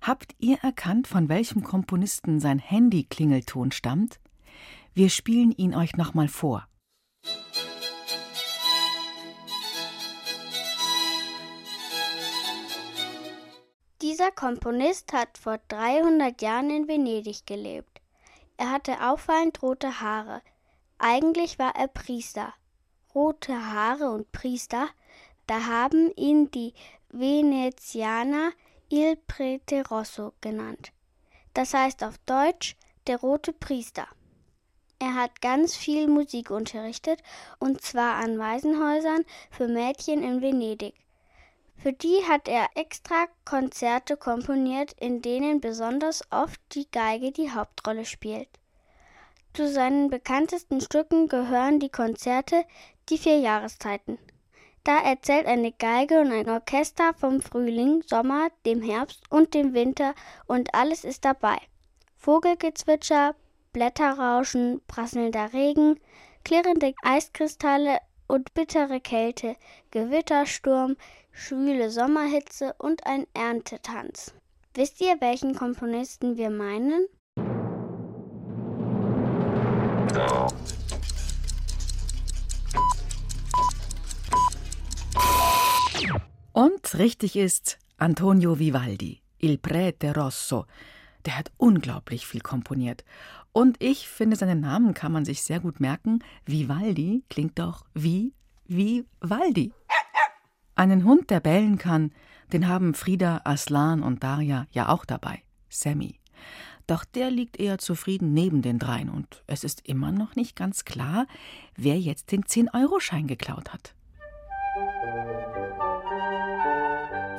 Habt 0.00 0.36
ihr 0.38 0.58
erkannt, 0.62 1.08
von 1.08 1.28
welchem 1.28 1.64
Komponisten 1.64 2.38
sein 2.38 2.60
Handy-Klingelton 2.60 3.72
stammt? 3.72 4.20
Wir 4.94 5.10
spielen 5.10 5.52
ihn 5.52 5.74
euch 5.74 5.96
nochmal 5.96 6.28
vor. 6.28 6.66
Dieser 14.02 14.30
Komponist 14.30 15.12
hat 15.12 15.38
vor 15.38 15.58
300 15.68 16.40
Jahren 16.40 16.70
in 16.70 16.88
Venedig 16.88 17.46
gelebt. 17.46 18.00
Er 18.56 18.70
hatte 18.70 19.06
auffallend 19.08 19.62
rote 19.62 20.00
Haare. 20.00 20.42
Eigentlich 20.98 21.58
war 21.58 21.76
er 21.76 21.88
Priester. 21.88 22.54
Rote 23.14 23.54
Haare 23.72 24.10
und 24.10 24.30
Priester, 24.32 24.88
da 25.46 25.66
haben 25.66 26.12
ihn 26.16 26.50
die 26.50 26.74
Venezianer 27.10 28.52
Il 28.88 29.16
Prete 29.16 29.86
Rosso 29.88 30.32
genannt. 30.40 30.92
Das 31.54 31.74
heißt 31.74 32.04
auf 32.04 32.18
Deutsch 32.26 32.76
der 33.06 33.18
rote 33.18 33.52
Priester. 33.52 34.08
Er 35.00 35.14
hat 35.14 35.40
ganz 35.40 35.76
viel 35.76 36.08
Musik 36.08 36.50
unterrichtet, 36.50 37.22
und 37.58 37.82
zwar 37.82 38.16
an 38.16 38.38
Waisenhäusern 38.38 39.24
für 39.50 39.68
Mädchen 39.68 40.22
in 40.22 40.42
Venedig. 40.42 40.94
Für 41.76 41.92
die 41.92 42.24
hat 42.28 42.48
er 42.48 42.68
extra 42.74 43.26
Konzerte 43.44 44.16
komponiert, 44.16 44.94
in 44.98 45.22
denen 45.22 45.60
besonders 45.60 46.22
oft 46.30 46.60
die 46.72 46.90
Geige 46.90 47.30
die 47.30 47.52
Hauptrolle 47.52 48.04
spielt. 48.04 48.48
Zu 49.54 49.68
seinen 49.68 50.10
bekanntesten 50.10 50.80
Stücken 50.80 51.28
gehören 51.28 51.78
die 51.78 51.90
Konzerte 51.90 52.64
Die 53.08 53.18
vier 53.18 53.38
Jahreszeiten. 53.38 54.18
Da 54.84 54.98
erzählt 54.98 55.46
eine 55.46 55.70
Geige 55.72 56.20
und 56.20 56.32
ein 56.32 56.48
Orchester 56.48 57.14
vom 57.14 57.40
Frühling, 57.40 58.02
Sommer, 58.06 58.48
dem 58.66 58.82
Herbst 58.82 59.22
und 59.30 59.54
dem 59.54 59.74
Winter 59.74 60.14
und 60.46 60.74
alles 60.74 61.04
ist 61.04 61.24
dabei. 61.24 61.58
Vogelgezwitscher, 62.16 63.34
Blätterrauschen, 63.78 64.80
prasselnder 64.88 65.52
Regen, 65.52 66.00
klirrende 66.44 66.94
Eiskristalle 67.04 67.98
und 68.26 68.52
bittere 68.52 69.00
Kälte, 69.00 69.54
Gewittersturm, 69.92 70.96
schwüle 71.30 71.88
Sommerhitze 71.88 72.74
und 72.78 73.06
ein 73.06 73.28
Erntetanz. 73.34 74.34
Wisst 74.74 75.00
ihr, 75.00 75.20
welchen 75.20 75.54
Komponisten 75.54 76.36
wir 76.36 76.50
meinen? 76.50 77.06
Und 86.52 86.98
richtig 86.98 87.36
ist 87.36 87.78
Antonio 87.96 88.58
Vivaldi, 88.58 89.22
Il 89.38 89.58
Prete 89.58 90.12
Rosso. 90.12 90.66
Der 91.26 91.36
hat 91.36 91.50
unglaublich 91.56 92.26
viel 92.26 92.40
komponiert. 92.40 93.04
Und 93.52 93.76
ich 93.82 94.08
finde, 94.08 94.36
seinen 94.36 94.60
Namen 94.60 94.94
kann 94.94 95.12
man 95.12 95.24
sich 95.24 95.42
sehr 95.42 95.60
gut 95.60 95.80
merken. 95.80 96.20
Vivaldi 96.46 97.24
klingt 97.28 97.58
doch 97.58 97.84
wie 97.94 98.34
Vivaldi. 98.66 99.72
Einen 100.74 101.04
Hund, 101.04 101.30
der 101.30 101.40
bellen 101.40 101.78
kann, 101.78 102.12
den 102.52 102.68
haben 102.68 102.94
Frieda, 102.94 103.40
Aslan 103.44 104.02
und 104.02 104.22
Daria 104.22 104.66
ja 104.70 104.88
auch 104.88 105.04
dabei. 105.04 105.42
Sammy. 105.68 106.20
Doch 106.86 107.04
der 107.04 107.30
liegt 107.30 107.58
eher 107.58 107.78
zufrieden 107.78 108.32
neben 108.32 108.62
den 108.62 108.78
dreien 108.78 109.10
und 109.10 109.42
es 109.46 109.62
ist 109.62 109.86
immer 109.86 110.10
noch 110.10 110.36
nicht 110.36 110.56
ganz 110.56 110.86
klar, 110.86 111.26
wer 111.76 111.98
jetzt 111.98 112.32
den 112.32 112.44
10-Euro-Schein 112.44 113.26
geklaut 113.26 113.72
hat. 113.72 113.94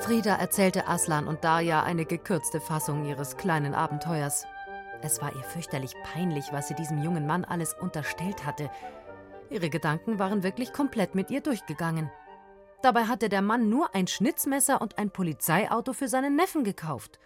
Frieda 0.09 0.37
erzählte 0.37 0.87
Aslan 0.87 1.27
und 1.27 1.43
Darja 1.43 1.83
eine 1.83 2.03
gekürzte 2.03 2.59
Fassung 2.59 3.05
ihres 3.05 3.37
kleinen 3.37 3.75
Abenteuers. 3.75 4.47
Es 5.03 5.21
war 5.21 5.35
ihr 5.35 5.43
fürchterlich 5.43 5.93
peinlich, 6.03 6.45
was 6.51 6.67
sie 6.67 6.73
diesem 6.73 7.03
jungen 7.03 7.27
Mann 7.27 7.45
alles 7.45 7.75
unterstellt 7.75 8.43
hatte. 8.43 8.71
Ihre 9.51 9.69
Gedanken 9.69 10.17
waren 10.17 10.41
wirklich 10.41 10.73
komplett 10.73 11.13
mit 11.13 11.29
ihr 11.29 11.41
durchgegangen. 11.41 12.09
Dabei 12.81 13.03
hatte 13.03 13.29
der 13.29 13.43
Mann 13.43 13.69
nur 13.69 13.93
ein 13.93 14.07
Schnitzmesser 14.07 14.81
und 14.81 14.97
ein 14.97 15.11
Polizeiauto 15.11 15.93
für 15.93 16.07
seinen 16.07 16.35
Neffen 16.35 16.63
gekauft. 16.63 17.19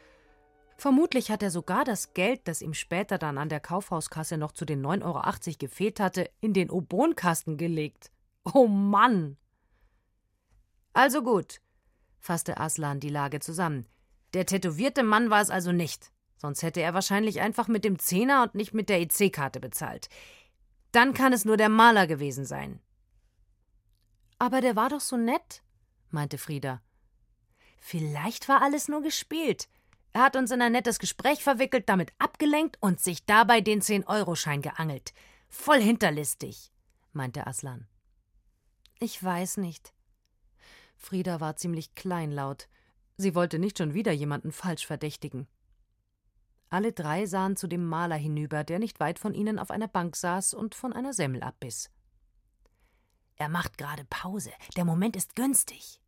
Vermutlich 0.75 1.31
hat 1.31 1.41
er 1.41 1.51
sogar 1.51 1.85
das 1.85 2.13
Geld, 2.13 2.49
das 2.49 2.61
ihm 2.61 2.73
später 2.73 3.17
dann 3.17 3.37
an 3.37 3.47
der 3.47 3.61
Kaufhauskasse 3.61 4.37
noch 4.37 4.51
zu 4.51 4.65
den 4.65 4.85
9,80 4.85 5.05
Euro 5.05 5.57
gefehlt 5.57 6.01
hatte, 6.01 6.29
in 6.41 6.51
den 6.51 6.69
Obonkasten 6.69 7.55
gelegt. 7.55 8.11
Oh 8.53 8.67
Mann! 8.67 9.37
Also 10.91 11.23
gut, 11.23 11.61
fasste 12.23 12.57
Aslan 12.57 13.01
die 13.01 13.09
Lage 13.09 13.41
zusammen. 13.41 13.85
Der 14.33 14.45
tätowierte 14.45 15.03
Mann 15.03 15.29
war 15.29 15.41
es 15.41 15.49
also 15.49 15.71
nicht. 15.71 16.11
Sonst 16.37 16.63
hätte 16.63 16.81
er 16.81 16.93
wahrscheinlich 16.93 17.41
einfach 17.41 17.67
mit 17.67 17.83
dem 17.83 17.99
Zehner 17.99 18.43
und 18.43 18.55
nicht 18.55 18.73
mit 18.73 18.89
der 18.89 19.01
EC-Karte 19.01 19.59
bezahlt. 19.59 20.09
Dann 20.91 21.13
kann 21.13 21.33
es 21.33 21.45
nur 21.45 21.57
der 21.57 21.69
Maler 21.69 22.07
gewesen 22.07 22.45
sein. 22.45 22.79
Aber 24.39 24.61
der 24.61 24.75
war 24.75 24.89
doch 24.89 25.01
so 25.01 25.17
nett, 25.17 25.63
meinte 26.09 26.37
Frieda. 26.37 26.81
Vielleicht 27.79 28.47
war 28.47 28.61
alles 28.61 28.87
nur 28.87 29.01
gespielt. 29.01 29.67
Er 30.13 30.21
hat 30.21 30.35
uns 30.35 30.51
in 30.51 30.61
ein 30.61 30.71
nettes 30.71 30.99
Gespräch 30.99 31.43
verwickelt, 31.43 31.89
damit 31.89 32.13
abgelenkt 32.19 32.77
und 32.79 33.01
sich 33.01 33.25
dabei 33.25 33.61
den 33.61 33.81
10-Euro-Schein 33.81 34.61
geangelt. 34.61 35.13
Voll 35.49 35.81
hinterlistig, 35.81 36.71
meinte 37.11 37.47
Aslan. 37.47 37.87
Ich 38.99 39.21
weiß 39.21 39.57
nicht, 39.57 39.93
Frieda 41.03 41.39
war 41.39 41.55
ziemlich 41.55 41.95
kleinlaut. 41.95 42.67
Sie 43.17 43.35
wollte 43.35 43.59
nicht 43.59 43.77
schon 43.77 43.93
wieder 43.93 44.11
jemanden 44.11 44.51
falsch 44.51 44.87
verdächtigen. 44.87 45.47
Alle 46.69 46.91
drei 46.91 47.25
sahen 47.25 47.55
zu 47.55 47.67
dem 47.67 47.85
Maler 47.85 48.15
hinüber, 48.15 48.63
der 48.63 48.79
nicht 48.79 48.99
weit 48.99 49.19
von 49.19 49.33
ihnen 49.33 49.59
auf 49.59 49.69
einer 49.69 49.87
Bank 49.87 50.15
saß 50.15 50.53
und 50.53 50.73
von 50.73 50.93
einer 50.93 51.13
Semmel 51.13 51.43
abbiss. 51.43 51.91
Er 53.35 53.49
macht 53.49 53.77
gerade 53.77 54.05
Pause. 54.05 54.51
Der 54.75 54.85
Moment 54.85 55.15
ist 55.15 55.35
günstig, 55.35 55.99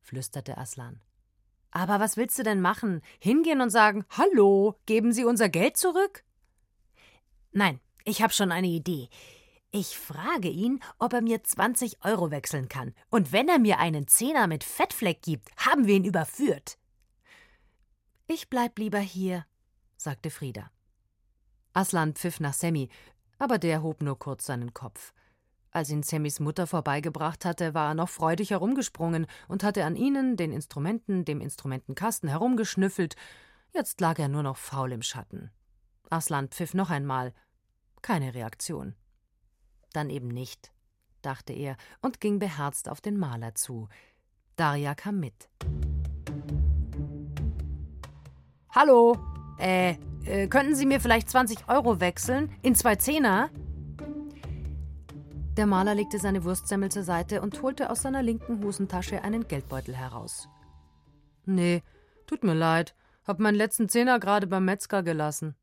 flüsterte 0.00 0.58
Aslan. 0.58 1.00
Aber 1.70 2.00
was 2.00 2.16
willst 2.16 2.38
du 2.38 2.42
denn 2.42 2.60
machen? 2.60 3.02
Hingehen 3.20 3.60
und 3.60 3.70
sagen: 3.70 4.04
Hallo, 4.10 4.78
geben 4.86 5.12
Sie 5.12 5.24
unser 5.24 5.48
Geld 5.48 5.76
zurück? 5.76 6.24
Nein, 7.52 7.80
ich 8.04 8.22
habe 8.22 8.32
schon 8.32 8.52
eine 8.52 8.66
Idee. 8.66 9.08
Ich 9.78 9.98
frage 9.98 10.48
ihn, 10.48 10.80
ob 10.98 11.12
er 11.12 11.20
mir 11.20 11.44
20 11.44 12.02
Euro 12.02 12.30
wechseln 12.30 12.70
kann. 12.70 12.94
Und 13.10 13.32
wenn 13.32 13.46
er 13.46 13.58
mir 13.58 13.78
einen 13.78 14.08
Zehner 14.08 14.46
mit 14.46 14.64
Fettfleck 14.64 15.20
gibt, 15.20 15.50
haben 15.58 15.86
wir 15.86 15.96
ihn 15.96 16.06
überführt. 16.06 16.78
Ich 18.26 18.48
bleib 18.48 18.78
lieber 18.78 19.00
hier, 19.00 19.44
sagte 19.98 20.30
Frieda. 20.30 20.70
Aslan 21.74 22.14
pfiff 22.14 22.40
nach 22.40 22.54
Sammy, 22.54 22.88
aber 23.38 23.58
der 23.58 23.82
hob 23.82 24.00
nur 24.00 24.18
kurz 24.18 24.46
seinen 24.46 24.72
Kopf. 24.72 25.12
Als 25.72 25.90
ihn 25.90 26.02
Sammys 26.02 26.40
Mutter 26.40 26.66
vorbeigebracht 26.66 27.44
hatte, 27.44 27.74
war 27.74 27.90
er 27.90 27.94
noch 27.94 28.08
freudig 28.08 28.52
herumgesprungen 28.52 29.26
und 29.46 29.62
hatte 29.62 29.84
an 29.84 29.94
ihnen, 29.94 30.38
den 30.38 30.52
Instrumenten, 30.52 31.26
dem 31.26 31.42
Instrumentenkasten 31.42 32.30
herumgeschnüffelt. 32.30 33.14
Jetzt 33.74 34.00
lag 34.00 34.18
er 34.18 34.28
nur 34.28 34.42
noch 34.42 34.56
faul 34.56 34.92
im 34.92 35.02
Schatten. 35.02 35.50
Aslan 36.08 36.48
pfiff 36.48 36.72
noch 36.72 36.88
einmal. 36.88 37.34
Keine 38.00 38.32
Reaktion 38.32 38.94
dann 39.96 40.10
eben 40.10 40.28
nicht, 40.28 40.72
dachte 41.22 41.52
er 41.52 41.76
und 42.02 42.20
ging 42.20 42.38
beherzt 42.38 42.88
auf 42.88 43.00
den 43.00 43.16
Maler 43.16 43.54
zu. 43.54 43.88
Darja 44.56 44.94
kam 44.94 45.20
mit. 45.20 45.48
Hallo, 48.70 49.16
äh, 49.58 49.96
äh, 50.26 50.48
könnten 50.48 50.74
Sie 50.74 50.86
mir 50.86 51.00
vielleicht 51.00 51.30
20 51.30 51.68
Euro 51.68 52.00
wechseln? 52.00 52.52
In 52.62 52.74
zwei 52.74 52.96
Zehner? 52.96 53.50
Der 55.56 55.66
Maler 55.66 55.94
legte 55.94 56.18
seine 56.18 56.44
Wurstsemmel 56.44 56.90
zur 56.90 57.02
Seite 57.02 57.40
und 57.40 57.62
holte 57.62 57.88
aus 57.88 58.02
seiner 58.02 58.22
linken 58.22 58.62
Hosentasche 58.62 59.22
einen 59.22 59.48
Geldbeutel 59.48 59.96
heraus. 59.96 60.48
Nee, 61.46 61.82
tut 62.26 62.44
mir 62.44 62.54
leid, 62.54 62.94
hab 63.24 63.38
meinen 63.38 63.54
letzten 63.54 63.88
Zehner 63.88 64.20
gerade 64.20 64.46
beim 64.46 64.66
Metzger 64.66 65.02
gelassen. 65.02 65.54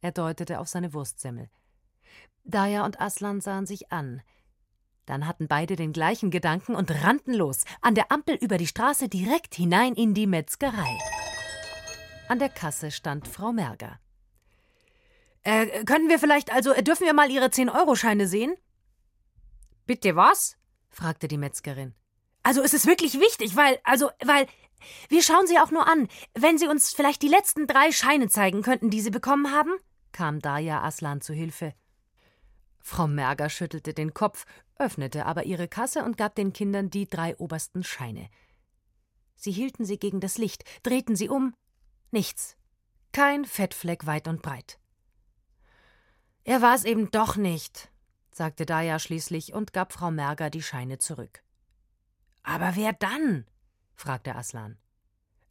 Er 0.00 0.12
deutete 0.12 0.60
auf 0.60 0.68
seine 0.68 0.94
Wurstsemmel. 0.94 1.50
Daya 2.44 2.84
und 2.84 3.00
Aslan 3.00 3.40
sahen 3.40 3.66
sich 3.66 3.92
an. 3.92 4.22
Dann 5.04 5.26
hatten 5.26 5.46
beide 5.46 5.76
den 5.76 5.92
gleichen 5.92 6.30
Gedanken 6.30 6.74
und 6.74 6.90
rannten 6.90 7.32
los, 7.32 7.64
an 7.80 7.94
der 7.94 8.10
Ampel 8.10 8.34
über 8.36 8.58
die 8.58 8.66
Straße 8.66 9.08
direkt 9.08 9.54
hinein 9.54 9.94
in 9.94 10.14
die 10.14 10.26
Metzgerei. 10.26 10.98
An 12.28 12.40
der 12.40 12.48
Kasse 12.48 12.90
stand 12.90 13.28
Frau 13.28 13.52
Merger. 13.52 14.00
Äh, 15.42 15.84
können 15.84 16.08
wir 16.08 16.18
vielleicht, 16.18 16.52
also 16.52 16.72
äh, 16.72 16.82
dürfen 16.82 17.06
wir 17.06 17.14
mal 17.14 17.30
Ihre 17.30 17.46
10-Euro-Scheine 17.46 18.26
sehen? 18.26 18.56
Bitte 19.86 20.16
was? 20.16 20.56
fragte 20.88 21.28
die 21.28 21.38
Metzgerin. 21.38 21.94
Also 22.42 22.62
es 22.62 22.74
ist 22.74 22.86
wirklich 22.86 23.20
wichtig, 23.20 23.54
weil, 23.54 23.78
also, 23.84 24.10
weil, 24.24 24.48
wir 25.08 25.22
schauen 25.22 25.46
Sie 25.46 25.58
auch 25.58 25.70
nur 25.70 25.86
an. 25.86 26.08
Wenn 26.34 26.58
Sie 26.58 26.66
uns 26.66 26.92
vielleicht 26.92 27.22
die 27.22 27.28
letzten 27.28 27.68
drei 27.68 27.92
Scheine 27.92 28.28
zeigen 28.28 28.62
könnten, 28.62 28.90
die 28.90 29.00
Sie 29.00 29.10
bekommen 29.10 29.52
haben? 29.52 29.70
kam 30.10 30.40
Daya 30.40 30.82
Aslan 30.82 31.20
zu 31.20 31.32
Hilfe. 31.32 31.74
Frau 32.86 33.08
Merger 33.08 33.50
schüttelte 33.50 33.94
den 33.94 34.14
Kopf, 34.14 34.46
öffnete 34.78 35.26
aber 35.26 35.42
ihre 35.42 35.66
Kasse 35.66 36.04
und 36.04 36.16
gab 36.16 36.36
den 36.36 36.52
Kindern 36.52 36.88
die 36.88 37.08
drei 37.08 37.36
obersten 37.36 37.82
Scheine. 37.82 38.30
Sie 39.34 39.50
hielten 39.50 39.84
sie 39.84 39.98
gegen 39.98 40.20
das 40.20 40.38
Licht, 40.38 40.62
drehten 40.84 41.16
sie 41.16 41.28
um. 41.28 41.52
Nichts. 42.12 42.56
Kein 43.10 43.44
Fettfleck 43.44 44.06
weit 44.06 44.28
und 44.28 44.40
breit. 44.40 44.78
Er 46.44 46.62
war 46.62 46.76
es 46.76 46.84
eben 46.84 47.10
doch 47.10 47.34
nicht, 47.34 47.90
sagte 48.30 48.66
Daya 48.66 49.00
schließlich 49.00 49.52
und 49.52 49.72
gab 49.72 49.92
Frau 49.92 50.12
Merger 50.12 50.48
die 50.48 50.62
Scheine 50.62 50.98
zurück. 50.98 51.42
Aber 52.44 52.76
wer 52.76 52.92
dann? 52.92 53.46
fragte 53.96 54.36
Aslan. 54.36 54.78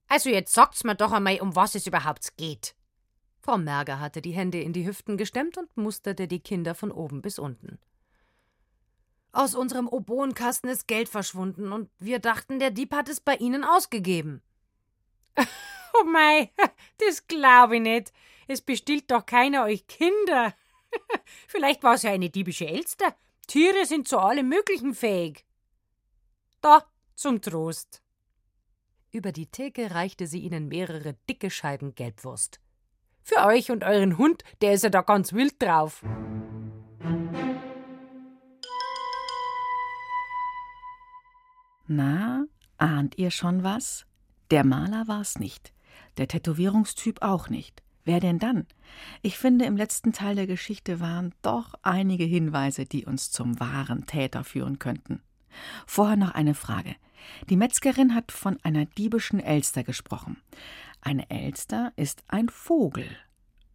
Also 0.08 0.30
jetzt 0.30 0.54
sagt's 0.54 0.86
mir 0.86 0.96
doch 0.96 1.12
einmal, 1.12 1.42
um 1.42 1.54
was 1.54 1.76
es 1.76 1.86
überhaupt 1.86 2.38
geht, 2.38 2.76
Frau 3.46 3.60
Merger 3.60 4.00
hatte 4.00 4.24
die 4.24 4.32
Hände 4.32 4.60
in 4.60 4.74
die 4.74 4.88
Hüften 4.88 5.18
gestemmt 5.18 5.60
und 5.60 5.78
musterte 5.78 6.28
die 6.28 6.40
Kinder 6.40 6.74
von 6.74 6.92
oben 6.92 7.22
bis 7.22 7.38
unten. 7.38 7.78
Aus 9.32 9.54
unserem 9.54 9.88
Oboenkasten 9.88 10.68
ist 10.68 10.88
Geld 10.88 11.08
verschwunden 11.10 11.72
und 11.72 11.92
wir 12.00 12.18
dachten, 12.18 12.58
der 12.58 12.72
Dieb 12.72 12.92
hat 12.92 13.08
es 13.08 13.20
bei 13.20 13.36
Ihnen 13.36 13.64
ausgegeben. 13.64 14.42
Oh 15.98 16.04
mei, 16.04 16.52
das 16.98 17.26
glaube 17.26 17.78
ich 17.78 17.82
nicht. 17.82 18.12
Es 18.50 18.60
bestillt 18.60 19.10
doch 19.12 19.26
keiner 19.26 19.64
euch 19.64 19.88
Kinder. 19.88 20.54
Vielleicht 21.48 21.84
war 21.84 21.94
es 21.94 22.02
ja 22.02 22.12
eine 22.12 22.30
diebische 22.30 22.68
Elster. 22.68 23.16
Tiere 23.48 23.86
sind 23.86 24.06
zu 24.06 24.20
allem 24.20 24.50
Möglichen 24.50 24.94
fähig. 24.94 25.46
Da, 26.60 26.84
zum 27.14 27.42
Trost. 27.42 28.02
Über 29.12 29.32
die 29.32 29.48
Theke 29.48 29.92
reichte 29.92 30.28
sie 30.28 30.40
ihnen 30.40 30.68
mehrere 30.68 31.14
dicke 31.30 31.50
Scheiben 31.50 31.96
Gelbwurst. 31.96 32.60
Für 33.28 33.44
euch 33.48 33.72
und 33.72 33.84
euren 33.84 34.20
Hund, 34.20 34.44
der 34.62 34.74
ist 34.74 34.84
ja 34.84 34.92
da 34.92 35.02
ganz 35.02 35.34
wild 35.34 35.60
drauf. 35.60 36.06
Na, 41.88 42.46
ahnt 42.78 43.18
ihr 43.18 43.32
schon 43.32 43.64
was? 43.64 44.06
Der 44.52 44.64
Maler 44.64 45.08
war's 45.08 45.40
nicht. 45.40 45.74
Der 46.18 46.28
Tätowierungstyp 46.28 47.24
auch 47.24 47.50
nicht. 47.50 47.82
Wer 48.04 48.20
denn 48.20 48.38
dann? 48.38 48.68
Ich 49.24 49.40
finde, 49.40 49.66
im 49.66 49.76
letzten 49.76 50.14
Teil 50.14 50.36
der 50.36 50.46
Geschichte 50.46 51.00
waren 51.00 51.34
doch 51.42 51.74
einige 51.82 52.26
Hinweise, 52.26 52.86
die 52.86 53.06
uns 53.06 53.32
zum 53.32 53.60
wahren 53.60 54.06
Täter 54.06 54.44
führen 54.44 54.78
könnten. 54.78 55.24
Vorher 55.88 56.16
noch 56.16 56.36
eine 56.36 56.54
Frage. 56.54 56.96
Die 57.50 57.58
Metzgerin 57.58 58.14
hat 58.14 58.32
von 58.32 58.60
einer 58.62 58.86
diebischen 58.86 59.40
Elster 59.40 59.84
gesprochen. 59.84 60.38
Eine 61.06 61.30
Elster 61.30 61.94
ist 61.98 62.24
ein 62.30 62.50
Vogel. 62.50 63.08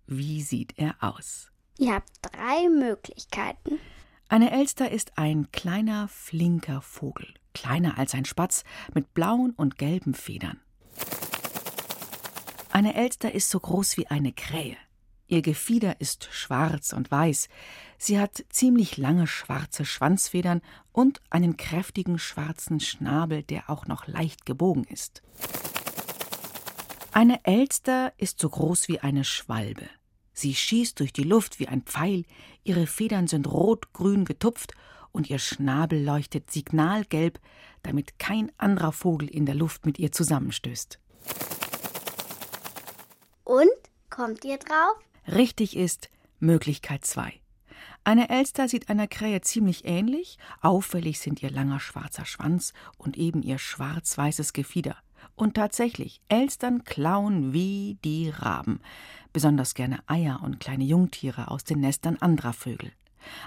Wie 0.08 0.42
sieht 0.42 0.76
er 0.76 0.96
aus? 0.98 1.52
Ihr 1.78 1.94
habt 1.94 2.10
drei 2.22 2.68
Möglichkeiten. 2.68 3.78
Eine 4.28 4.50
Elster 4.50 4.90
ist 4.90 5.16
ein 5.16 5.52
kleiner, 5.52 6.08
flinker 6.08 6.82
Vogel, 6.82 7.32
kleiner 7.54 7.98
als 7.98 8.14
ein 8.14 8.24
Spatz, 8.24 8.64
mit 8.94 9.14
blauen 9.14 9.52
und 9.52 9.78
gelben 9.78 10.14
Federn. 10.14 10.58
Eine 12.72 12.96
Elster 12.96 13.32
ist 13.32 13.48
so 13.48 13.60
groß 13.60 13.96
wie 13.96 14.08
eine 14.08 14.32
Krähe. 14.32 14.76
Ihr 15.28 15.42
Gefieder 15.42 16.00
ist 16.00 16.28
schwarz 16.32 16.92
und 16.92 17.12
weiß. 17.12 17.48
Sie 17.96 18.18
hat 18.18 18.44
ziemlich 18.48 18.96
lange 18.96 19.28
schwarze 19.28 19.84
Schwanzfedern 19.84 20.62
und 20.90 21.20
einen 21.30 21.56
kräftigen 21.56 22.18
schwarzen 22.18 22.80
Schnabel, 22.80 23.44
der 23.44 23.70
auch 23.70 23.86
noch 23.86 24.08
leicht 24.08 24.46
gebogen 24.46 24.82
ist. 24.82 25.22
Eine 27.12 27.44
Elster 27.44 28.12
ist 28.18 28.38
so 28.38 28.48
groß 28.48 28.86
wie 28.86 29.00
eine 29.00 29.24
Schwalbe. 29.24 29.88
Sie 30.32 30.54
schießt 30.54 31.00
durch 31.00 31.12
die 31.12 31.24
Luft 31.24 31.58
wie 31.58 31.66
ein 31.66 31.82
Pfeil, 31.82 32.24
ihre 32.62 32.86
Federn 32.86 33.26
sind 33.26 33.50
rot-grün 33.50 34.24
getupft 34.24 34.74
und 35.10 35.28
ihr 35.28 35.40
Schnabel 35.40 36.02
leuchtet 36.04 36.52
signalgelb, 36.52 37.40
damit 37.82 38.20
kein 38.20 38.52
anderer 38.58 38.92
Vogel 38.92 39.28
in 39.28 39.44
der 39.44 39.56
Luft 39.56 39.86
mit 39.86 39.98
ihr 39.98 40.12
zusammenstößt. 40.12 41.00
Und? 43.42 43.68
Kommt 44.08 44.44
ihr 44.44 44.58
drauf? 44.58 44.96
Richtig 45.26 45.76
ist 45.76 46.10
Möglichkeit 46.38 47.04
2. 47.04 47.40
Eine 48.04 48.30
Elster 48.30 48.68
sieht 48.68 48.88
einer 48.88 49.08
Krähe 49.08 49.40
ziemlich 49.40 49.84
ähnlich, 49.84 50.38
auffällig 50.60 51.18
sind 51.18 51.42
ihr 51.42 51.50
langer 51.50 51.80
schwarzer 51.80 52.24
Schwanz 52.24 52.72
und 52.98 53.16
eben 53.18 53.42
ihr 53.42 53.58
schwarz-weißes 53.58 54.52
Gefieder. 54.52 54.96
Und 55.36 55.54
tatsächlich, 55.54 56.20
Elstern 56.28 56.84
klauen 56.84 57.52
wie 57.52 57.98
die 58.04 58.30
Raben, 58.30 58.80
besonders 59.32 59.74
gerne 59.74 60.00
Eier 60.06 60.40
und 60.42 60.60
kleine 60.60 60.84
Jungtiere 60.84 61.50
aus 61.50 61.64
den 61.64 61.80
Nestern 61.80 62.16
anderer 62.16 62.52
Vögel. 62.52 62.92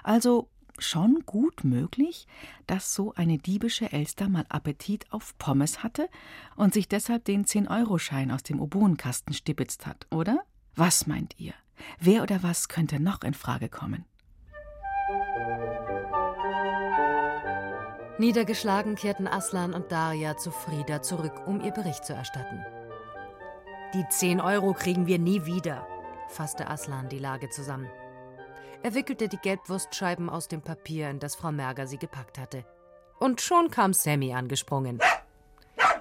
Also 0.04 0.50
schon 0.80 1.24
gut 1.26 1.64
möglich, 1.64 2.28
dass 2.68 2.94
so 2.94 3.14
eine 3.14 3.38
diebische 3.38 3.92
Elster 3.92 4.30
mal 4.30 4.46
Appetit 4.50 5.12
auf 5.12 5.38
Pommes 5.38 5.84
hatte 5.84 6.10
und 6.56 6.74
sich 6.74 6.88
deshalb 6.88 7.26
den 7.26 7.46
10-Euro-Schein 7.46 8.32
aus 8.32 8.44
dem 8.44 8.60
Oboenkasten 8.60 9.34
stibitzt 9.34 9.86
hat, 9.86 10.08
oder? 10.10 10.44
Was 10.76 11.06
meint 11.06 11.36
ihr? 11.40 11.54
Wer 12.00 12.24
oder 12.24 12.42
was 12.44 12.68
könnte 12.68 13.00
noch 13.00 13.22
in 13.22 13.34
Frage 13.34 13.70
kommen? 13.70 14.06
Niedergeschlagen 18.20 18.96
kehrten 18.96 19.28
Aslan 19.28 19.74
und 19.74 19.92
Daria 19.92 20.38
zu 20.38 20.52
Frieda 20.52 21.02
zurück, 21.02 21.34
um 21.48 21.62
ihr 21.62 21.72
Bericht 21.72 22.06
zu 22.06 22.14
erstatten. 22.14 22.64
Die 23.96 24.08
10 24.08 24.40
Euro 24.40 24.74
kriegen 24.74 25.08
wir 25.08 25.18
nie 25.18 25.46
wieder, 25.46 25.88
fasste 26.28 26.68
Aslan 26.68 27.10
die 27.10 27.18
Lage 27.18 27.50
zusammen. 27.50 27.90
Er 28.84 28.94
wickelte 28.94 29.30
die 29.30 29.38
Gelbwurstscheiben 29.38 30.30
aus 30.30 30.48
dem 30.48 30.62
Papier, 30.62 31.10
in 31.10 31.20
das 31.20 31.36
Frau 31.36 31.52
Merger 31.52 31.88
sie 31.88 31.98
gepackt 31.98 32.38
hatte. 32.38 32.66
Und 33.20 33.42
schon 33.42 33.72
kam 33.72 33.94
Sammy 33.94 34.34
angesprungen. 34.34 35.00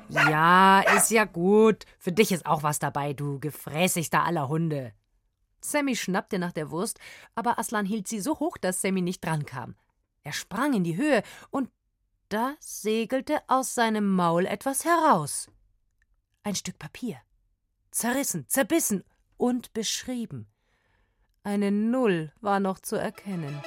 Ja, 0.09 0.81
ist 0.97 1.11
ja 1.11 1.25
gut. 1.25 1.85
Für 1.99 2.13
dich 2.13 2.33
ist 2.33 2.45
auch 2.45 2.63
was 2.63 2.79
dabei, 2.79 3.15
du 3.15 3.41
gefräßigster 3.41 4.23
aller 4.23 4.49
Hunde. 4.49 4.93
Sammy 5.63 5.97
schnappte 5.97 6.39
nach 6.39 6.53
der 6.53 6.71
Wurst, 6.71 6.99
aber 7.35 7.59
Aslan 7.59 7.87
hielt 7.87 8.09
sie 8.09 8.21
so 8.21 8.39
hoch, 8.39 8.59
dass 8.59 8.83
Sammy 8.83 9.01
nicht 9.01 9.25
drankam. 9.25 9.77
Er 10.25 10.33
sprang 10.33 10.75
in 10.75 10.85
die 10.85 10.97
Höhe 10.97 11.23
und 11.51 11.71
da 12.33 12.57
segelte 12.61 13.43
aus 13.47 13.75
seinem 13.75 14.09
Maul 14.09 14.47
etwas 14.47 14.85
heraus. 14.85 15.51
Ein 16.43 16.55
Stück 16.55 16.79
Papier. 16.79 17.21
Zerrissen, 17.91 18.49
zerbissen 18.49 19.05
und 19.37 19.73
beschrieben. 19.75 20.51
Eine 21.43 21.71
Null 21.71 22.33
war 22.41 22.59
noch 22.59 22.79
zu 22.79 22.97
erkennen. 22.97 23.61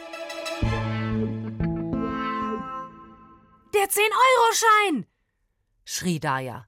Der 3.74 3.90
Zehn-Euro-Schein! 3.90 5.06
schrie 5.84 6.20
Daya. 6.20 6.66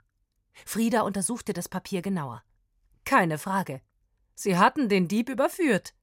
Frieda 0.65 1.01
untersuchte 1.01 1.53
das 1.53 1.67
Papier 1.67 2.01
genauer. 2.01 2.43
Keine 3.05 3.37
Frage. 3.37 3.81
Sie 4.35 4.57
hatten 4.57 4.89
den 4.89 5.07
Dieb 5.07 5.29
überführt. 5.29 5.95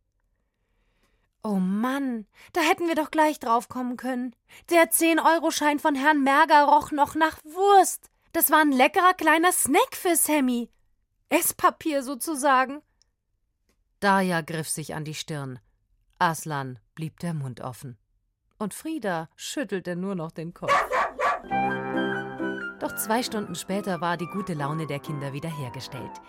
Oh 1.46 1.58
Mann, 1.58 2.26
da 2.54 2.62
hätten 2.62 2.88
wir 2.88 2.94
doch 2.94 3.10
gleich 3.10 3.38
draufkommen 3.38 3.98
können. 3.98 4.34
Der 4.70 4.90
Zehn-Euro-Schein 4.90 5.78
von 5.78 5.94
Herrn 5.94 6.24
Merger 6.24 6.64
roch 6.64 6.90
noch 6.90 7.14
nach 7.14 7.36
Wurst. 7.44 8.10
Das 8.32 8.50
war 8.50 8.62
ein 8.62 8.72
leckerer 8.72 9.12
kleiner 9.12 9.52
Snack 9.52 9.94
für 9.94 10.16
Sammy. 10.16 10.70
Esspapier 11.28 12.02
sozusagen. 12.02 12.80
Daya 14.00 14.40
griff 14.40 14.70
sich 14.70 14.94
an 14.94 15.04
die 15.04 15.12
Stirn. 15.12 15.58
Aslan 16.18 16.78
blieb 16.94 17.20
der 17.20 17.34
Mund 17.34 17.60
offen. 17.60 17.98
Und 18.58 18.72
Frieda 18.72 19.28
schüttelte 19.36 19.96
nur 19.96 20.14
noch 20.14 20.30
den 20.30 20.54
Kopf. 20.54 20.72
Doch 22.80 22.94
zwei 22.96 23.22
Stunden 23.22 23.54
später 23.54 24.00
war 24.00 24.16
die 24.16 24.28
gute 24.28 24.54
Laune 24.54 24.86
der 24.86 24.98
Kinder 24.98 25.34
wiederhergestellt. 25.34 26.22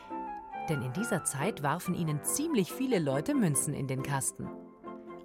Denn 0.67 0.82
in 0.82 0.91
dieser 0.91 1.23
Zeit 1.23 1.63
warfen 1.63 1.95
ihnen 1.95 2.21
ziemlich 2.25 2.73
viele 2.73 2.99
Leute 2.99 3.34
Münzen 3.34 3.73
in 3.73 3.88
den 3.88 4.04
Kasten. 4.04 4.49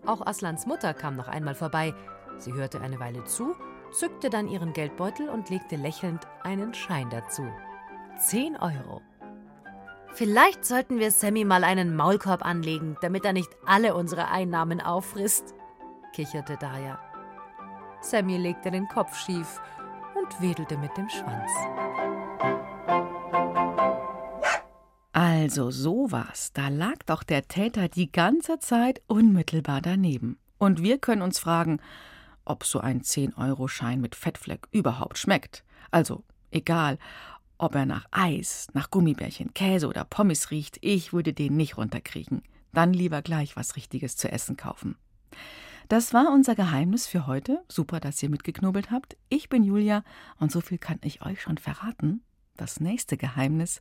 Auch 0.06 0.26
Aslans 0.26 0.66
Mutter 0.66 0.94
kam 0.94 1.16
noch 1.16 1.28
einmal 1.28 1.54
vorbei. 1.54 1.94
Sie 2.38 2.52
hörte 2.52 2.80
eine 2.80 3.00
Weile 3.00 3.24
zu, 3.24 3.54
zückte 3.92 4.30
dann 4.30 4.48
ihren 4.48 4.72
Geldbeutel 4.72 5.28
und 5.28 5.50
legte 5.50 5.76
lächelnd 5.76 6.26
einen 6.42 6.74
Schein 6.74 7.10
dazu. 7.10 7.46
Zehn 8.18 8.56
Euro. 8.56 9.02
Vielleicht 10.12 10.64
sollten 10.64 10.98
wir 10.98 11.10
Sammy 11.10 11.44
mal 11.44 11.64
einen 11.64 11.94
Maulkorb 11.94 12.44
anlegen, 12.44 12.96
damit 13.00 13.24
er 13.24 13.32
nicht 13.32 13.50
alle 13.64 13.94
unsere 13.94 14.28
Einnahmen 14.28 14.80
auffrisst, 14.80 15.54
kicherte 16.12 16.56
Daya. 16.56 16.98
Sammy 18.00 18.36
legte 18.36 18.70
den 18.70 18.88
Kopf 18.88 19.16
schief 19.16 19.60
und 20.14 20.40
wedelte 20.42 20.78
mit 20.78 20.96
dem 20.96 21.08
Schwanz. 21.08 21.50
Also 25.40 25.70
so 25.70 26.12
was. 26.12 26.53
Da 26.53 26.68
lag 26.68 26.96
doch 27.07 27.22
der 27.22 27.48
Täter 27.48 27.88
die 27.88 28.12
ganze 28.12 28.59
Zeit 28.59 29.00
unmittelbar 29.07 29.81
daneben. 29.81 30.38
Und 30.59 30.83
wir 30.83 30.98
können 30.98 31.22
uns 31.22 31.38
fragen, 31.38 31.81
ob 32.44 32.62
so 32.64 32.81
ein 32.81 33.00
10-Euro-Schein 33.00 34.03
mit 34.03 34.14
Fettfleck 34.14 34.68
überhaupt 34.70 35.16
schmeckt. 35.16 35.64
Also 35.90 36.24
egal, 36.50 36.98
ob 37.57 37.74
er 37.74 37.87
nach 37.87 38.05
Eis, 38.11 38.66
nach 38.74 38.90
Gummibärchen, 38.90 39.55
Käse 39.55 39.88
oder 39.88 40.05
Pommes 40.05 40.50
riecht, 40.50 40.76
ich 40.83 41.14
würde 41.14 41.33
den 41.33 41.57
nicht 41.57 41.79
runterkriegen. 41.79 42.42
Dann 42.74 42.92
lieber 42.92 43.22
gleich 43.22 43.57
was 43.57 43.76
Richtiges 43.76 44.16
zu 44.16 44.31
essen 44.31 44.59
kaufen. 44.59 44.96
Das 45.88 46.12
war 46.12 46.31
unser 46.35 46.55
Geheimnis 46.55 47.07
für 47.07 47.26
heute. 47.26 47.62
Super, 47.66 47.98
dass 47.98 48.22
ihr 48.22 48.29
mitgeknobelt 48.29 48.90
habt. 48.90 49.16
Ich 49.31 49.48
bin 49.48 49.64
Julia 49.64 50.05
und 50.38 50.53
so 50.53 50.61
viel 50.61 50.76
kann 50.76 50.98
ich 51.03 51.24
euch 51.24 51.40
schon 51.40 51.57
verraten. 51.57 52.24
Das 52.59 52.79
nächste 52.79 53.16
Geheimnis 53.16 53.81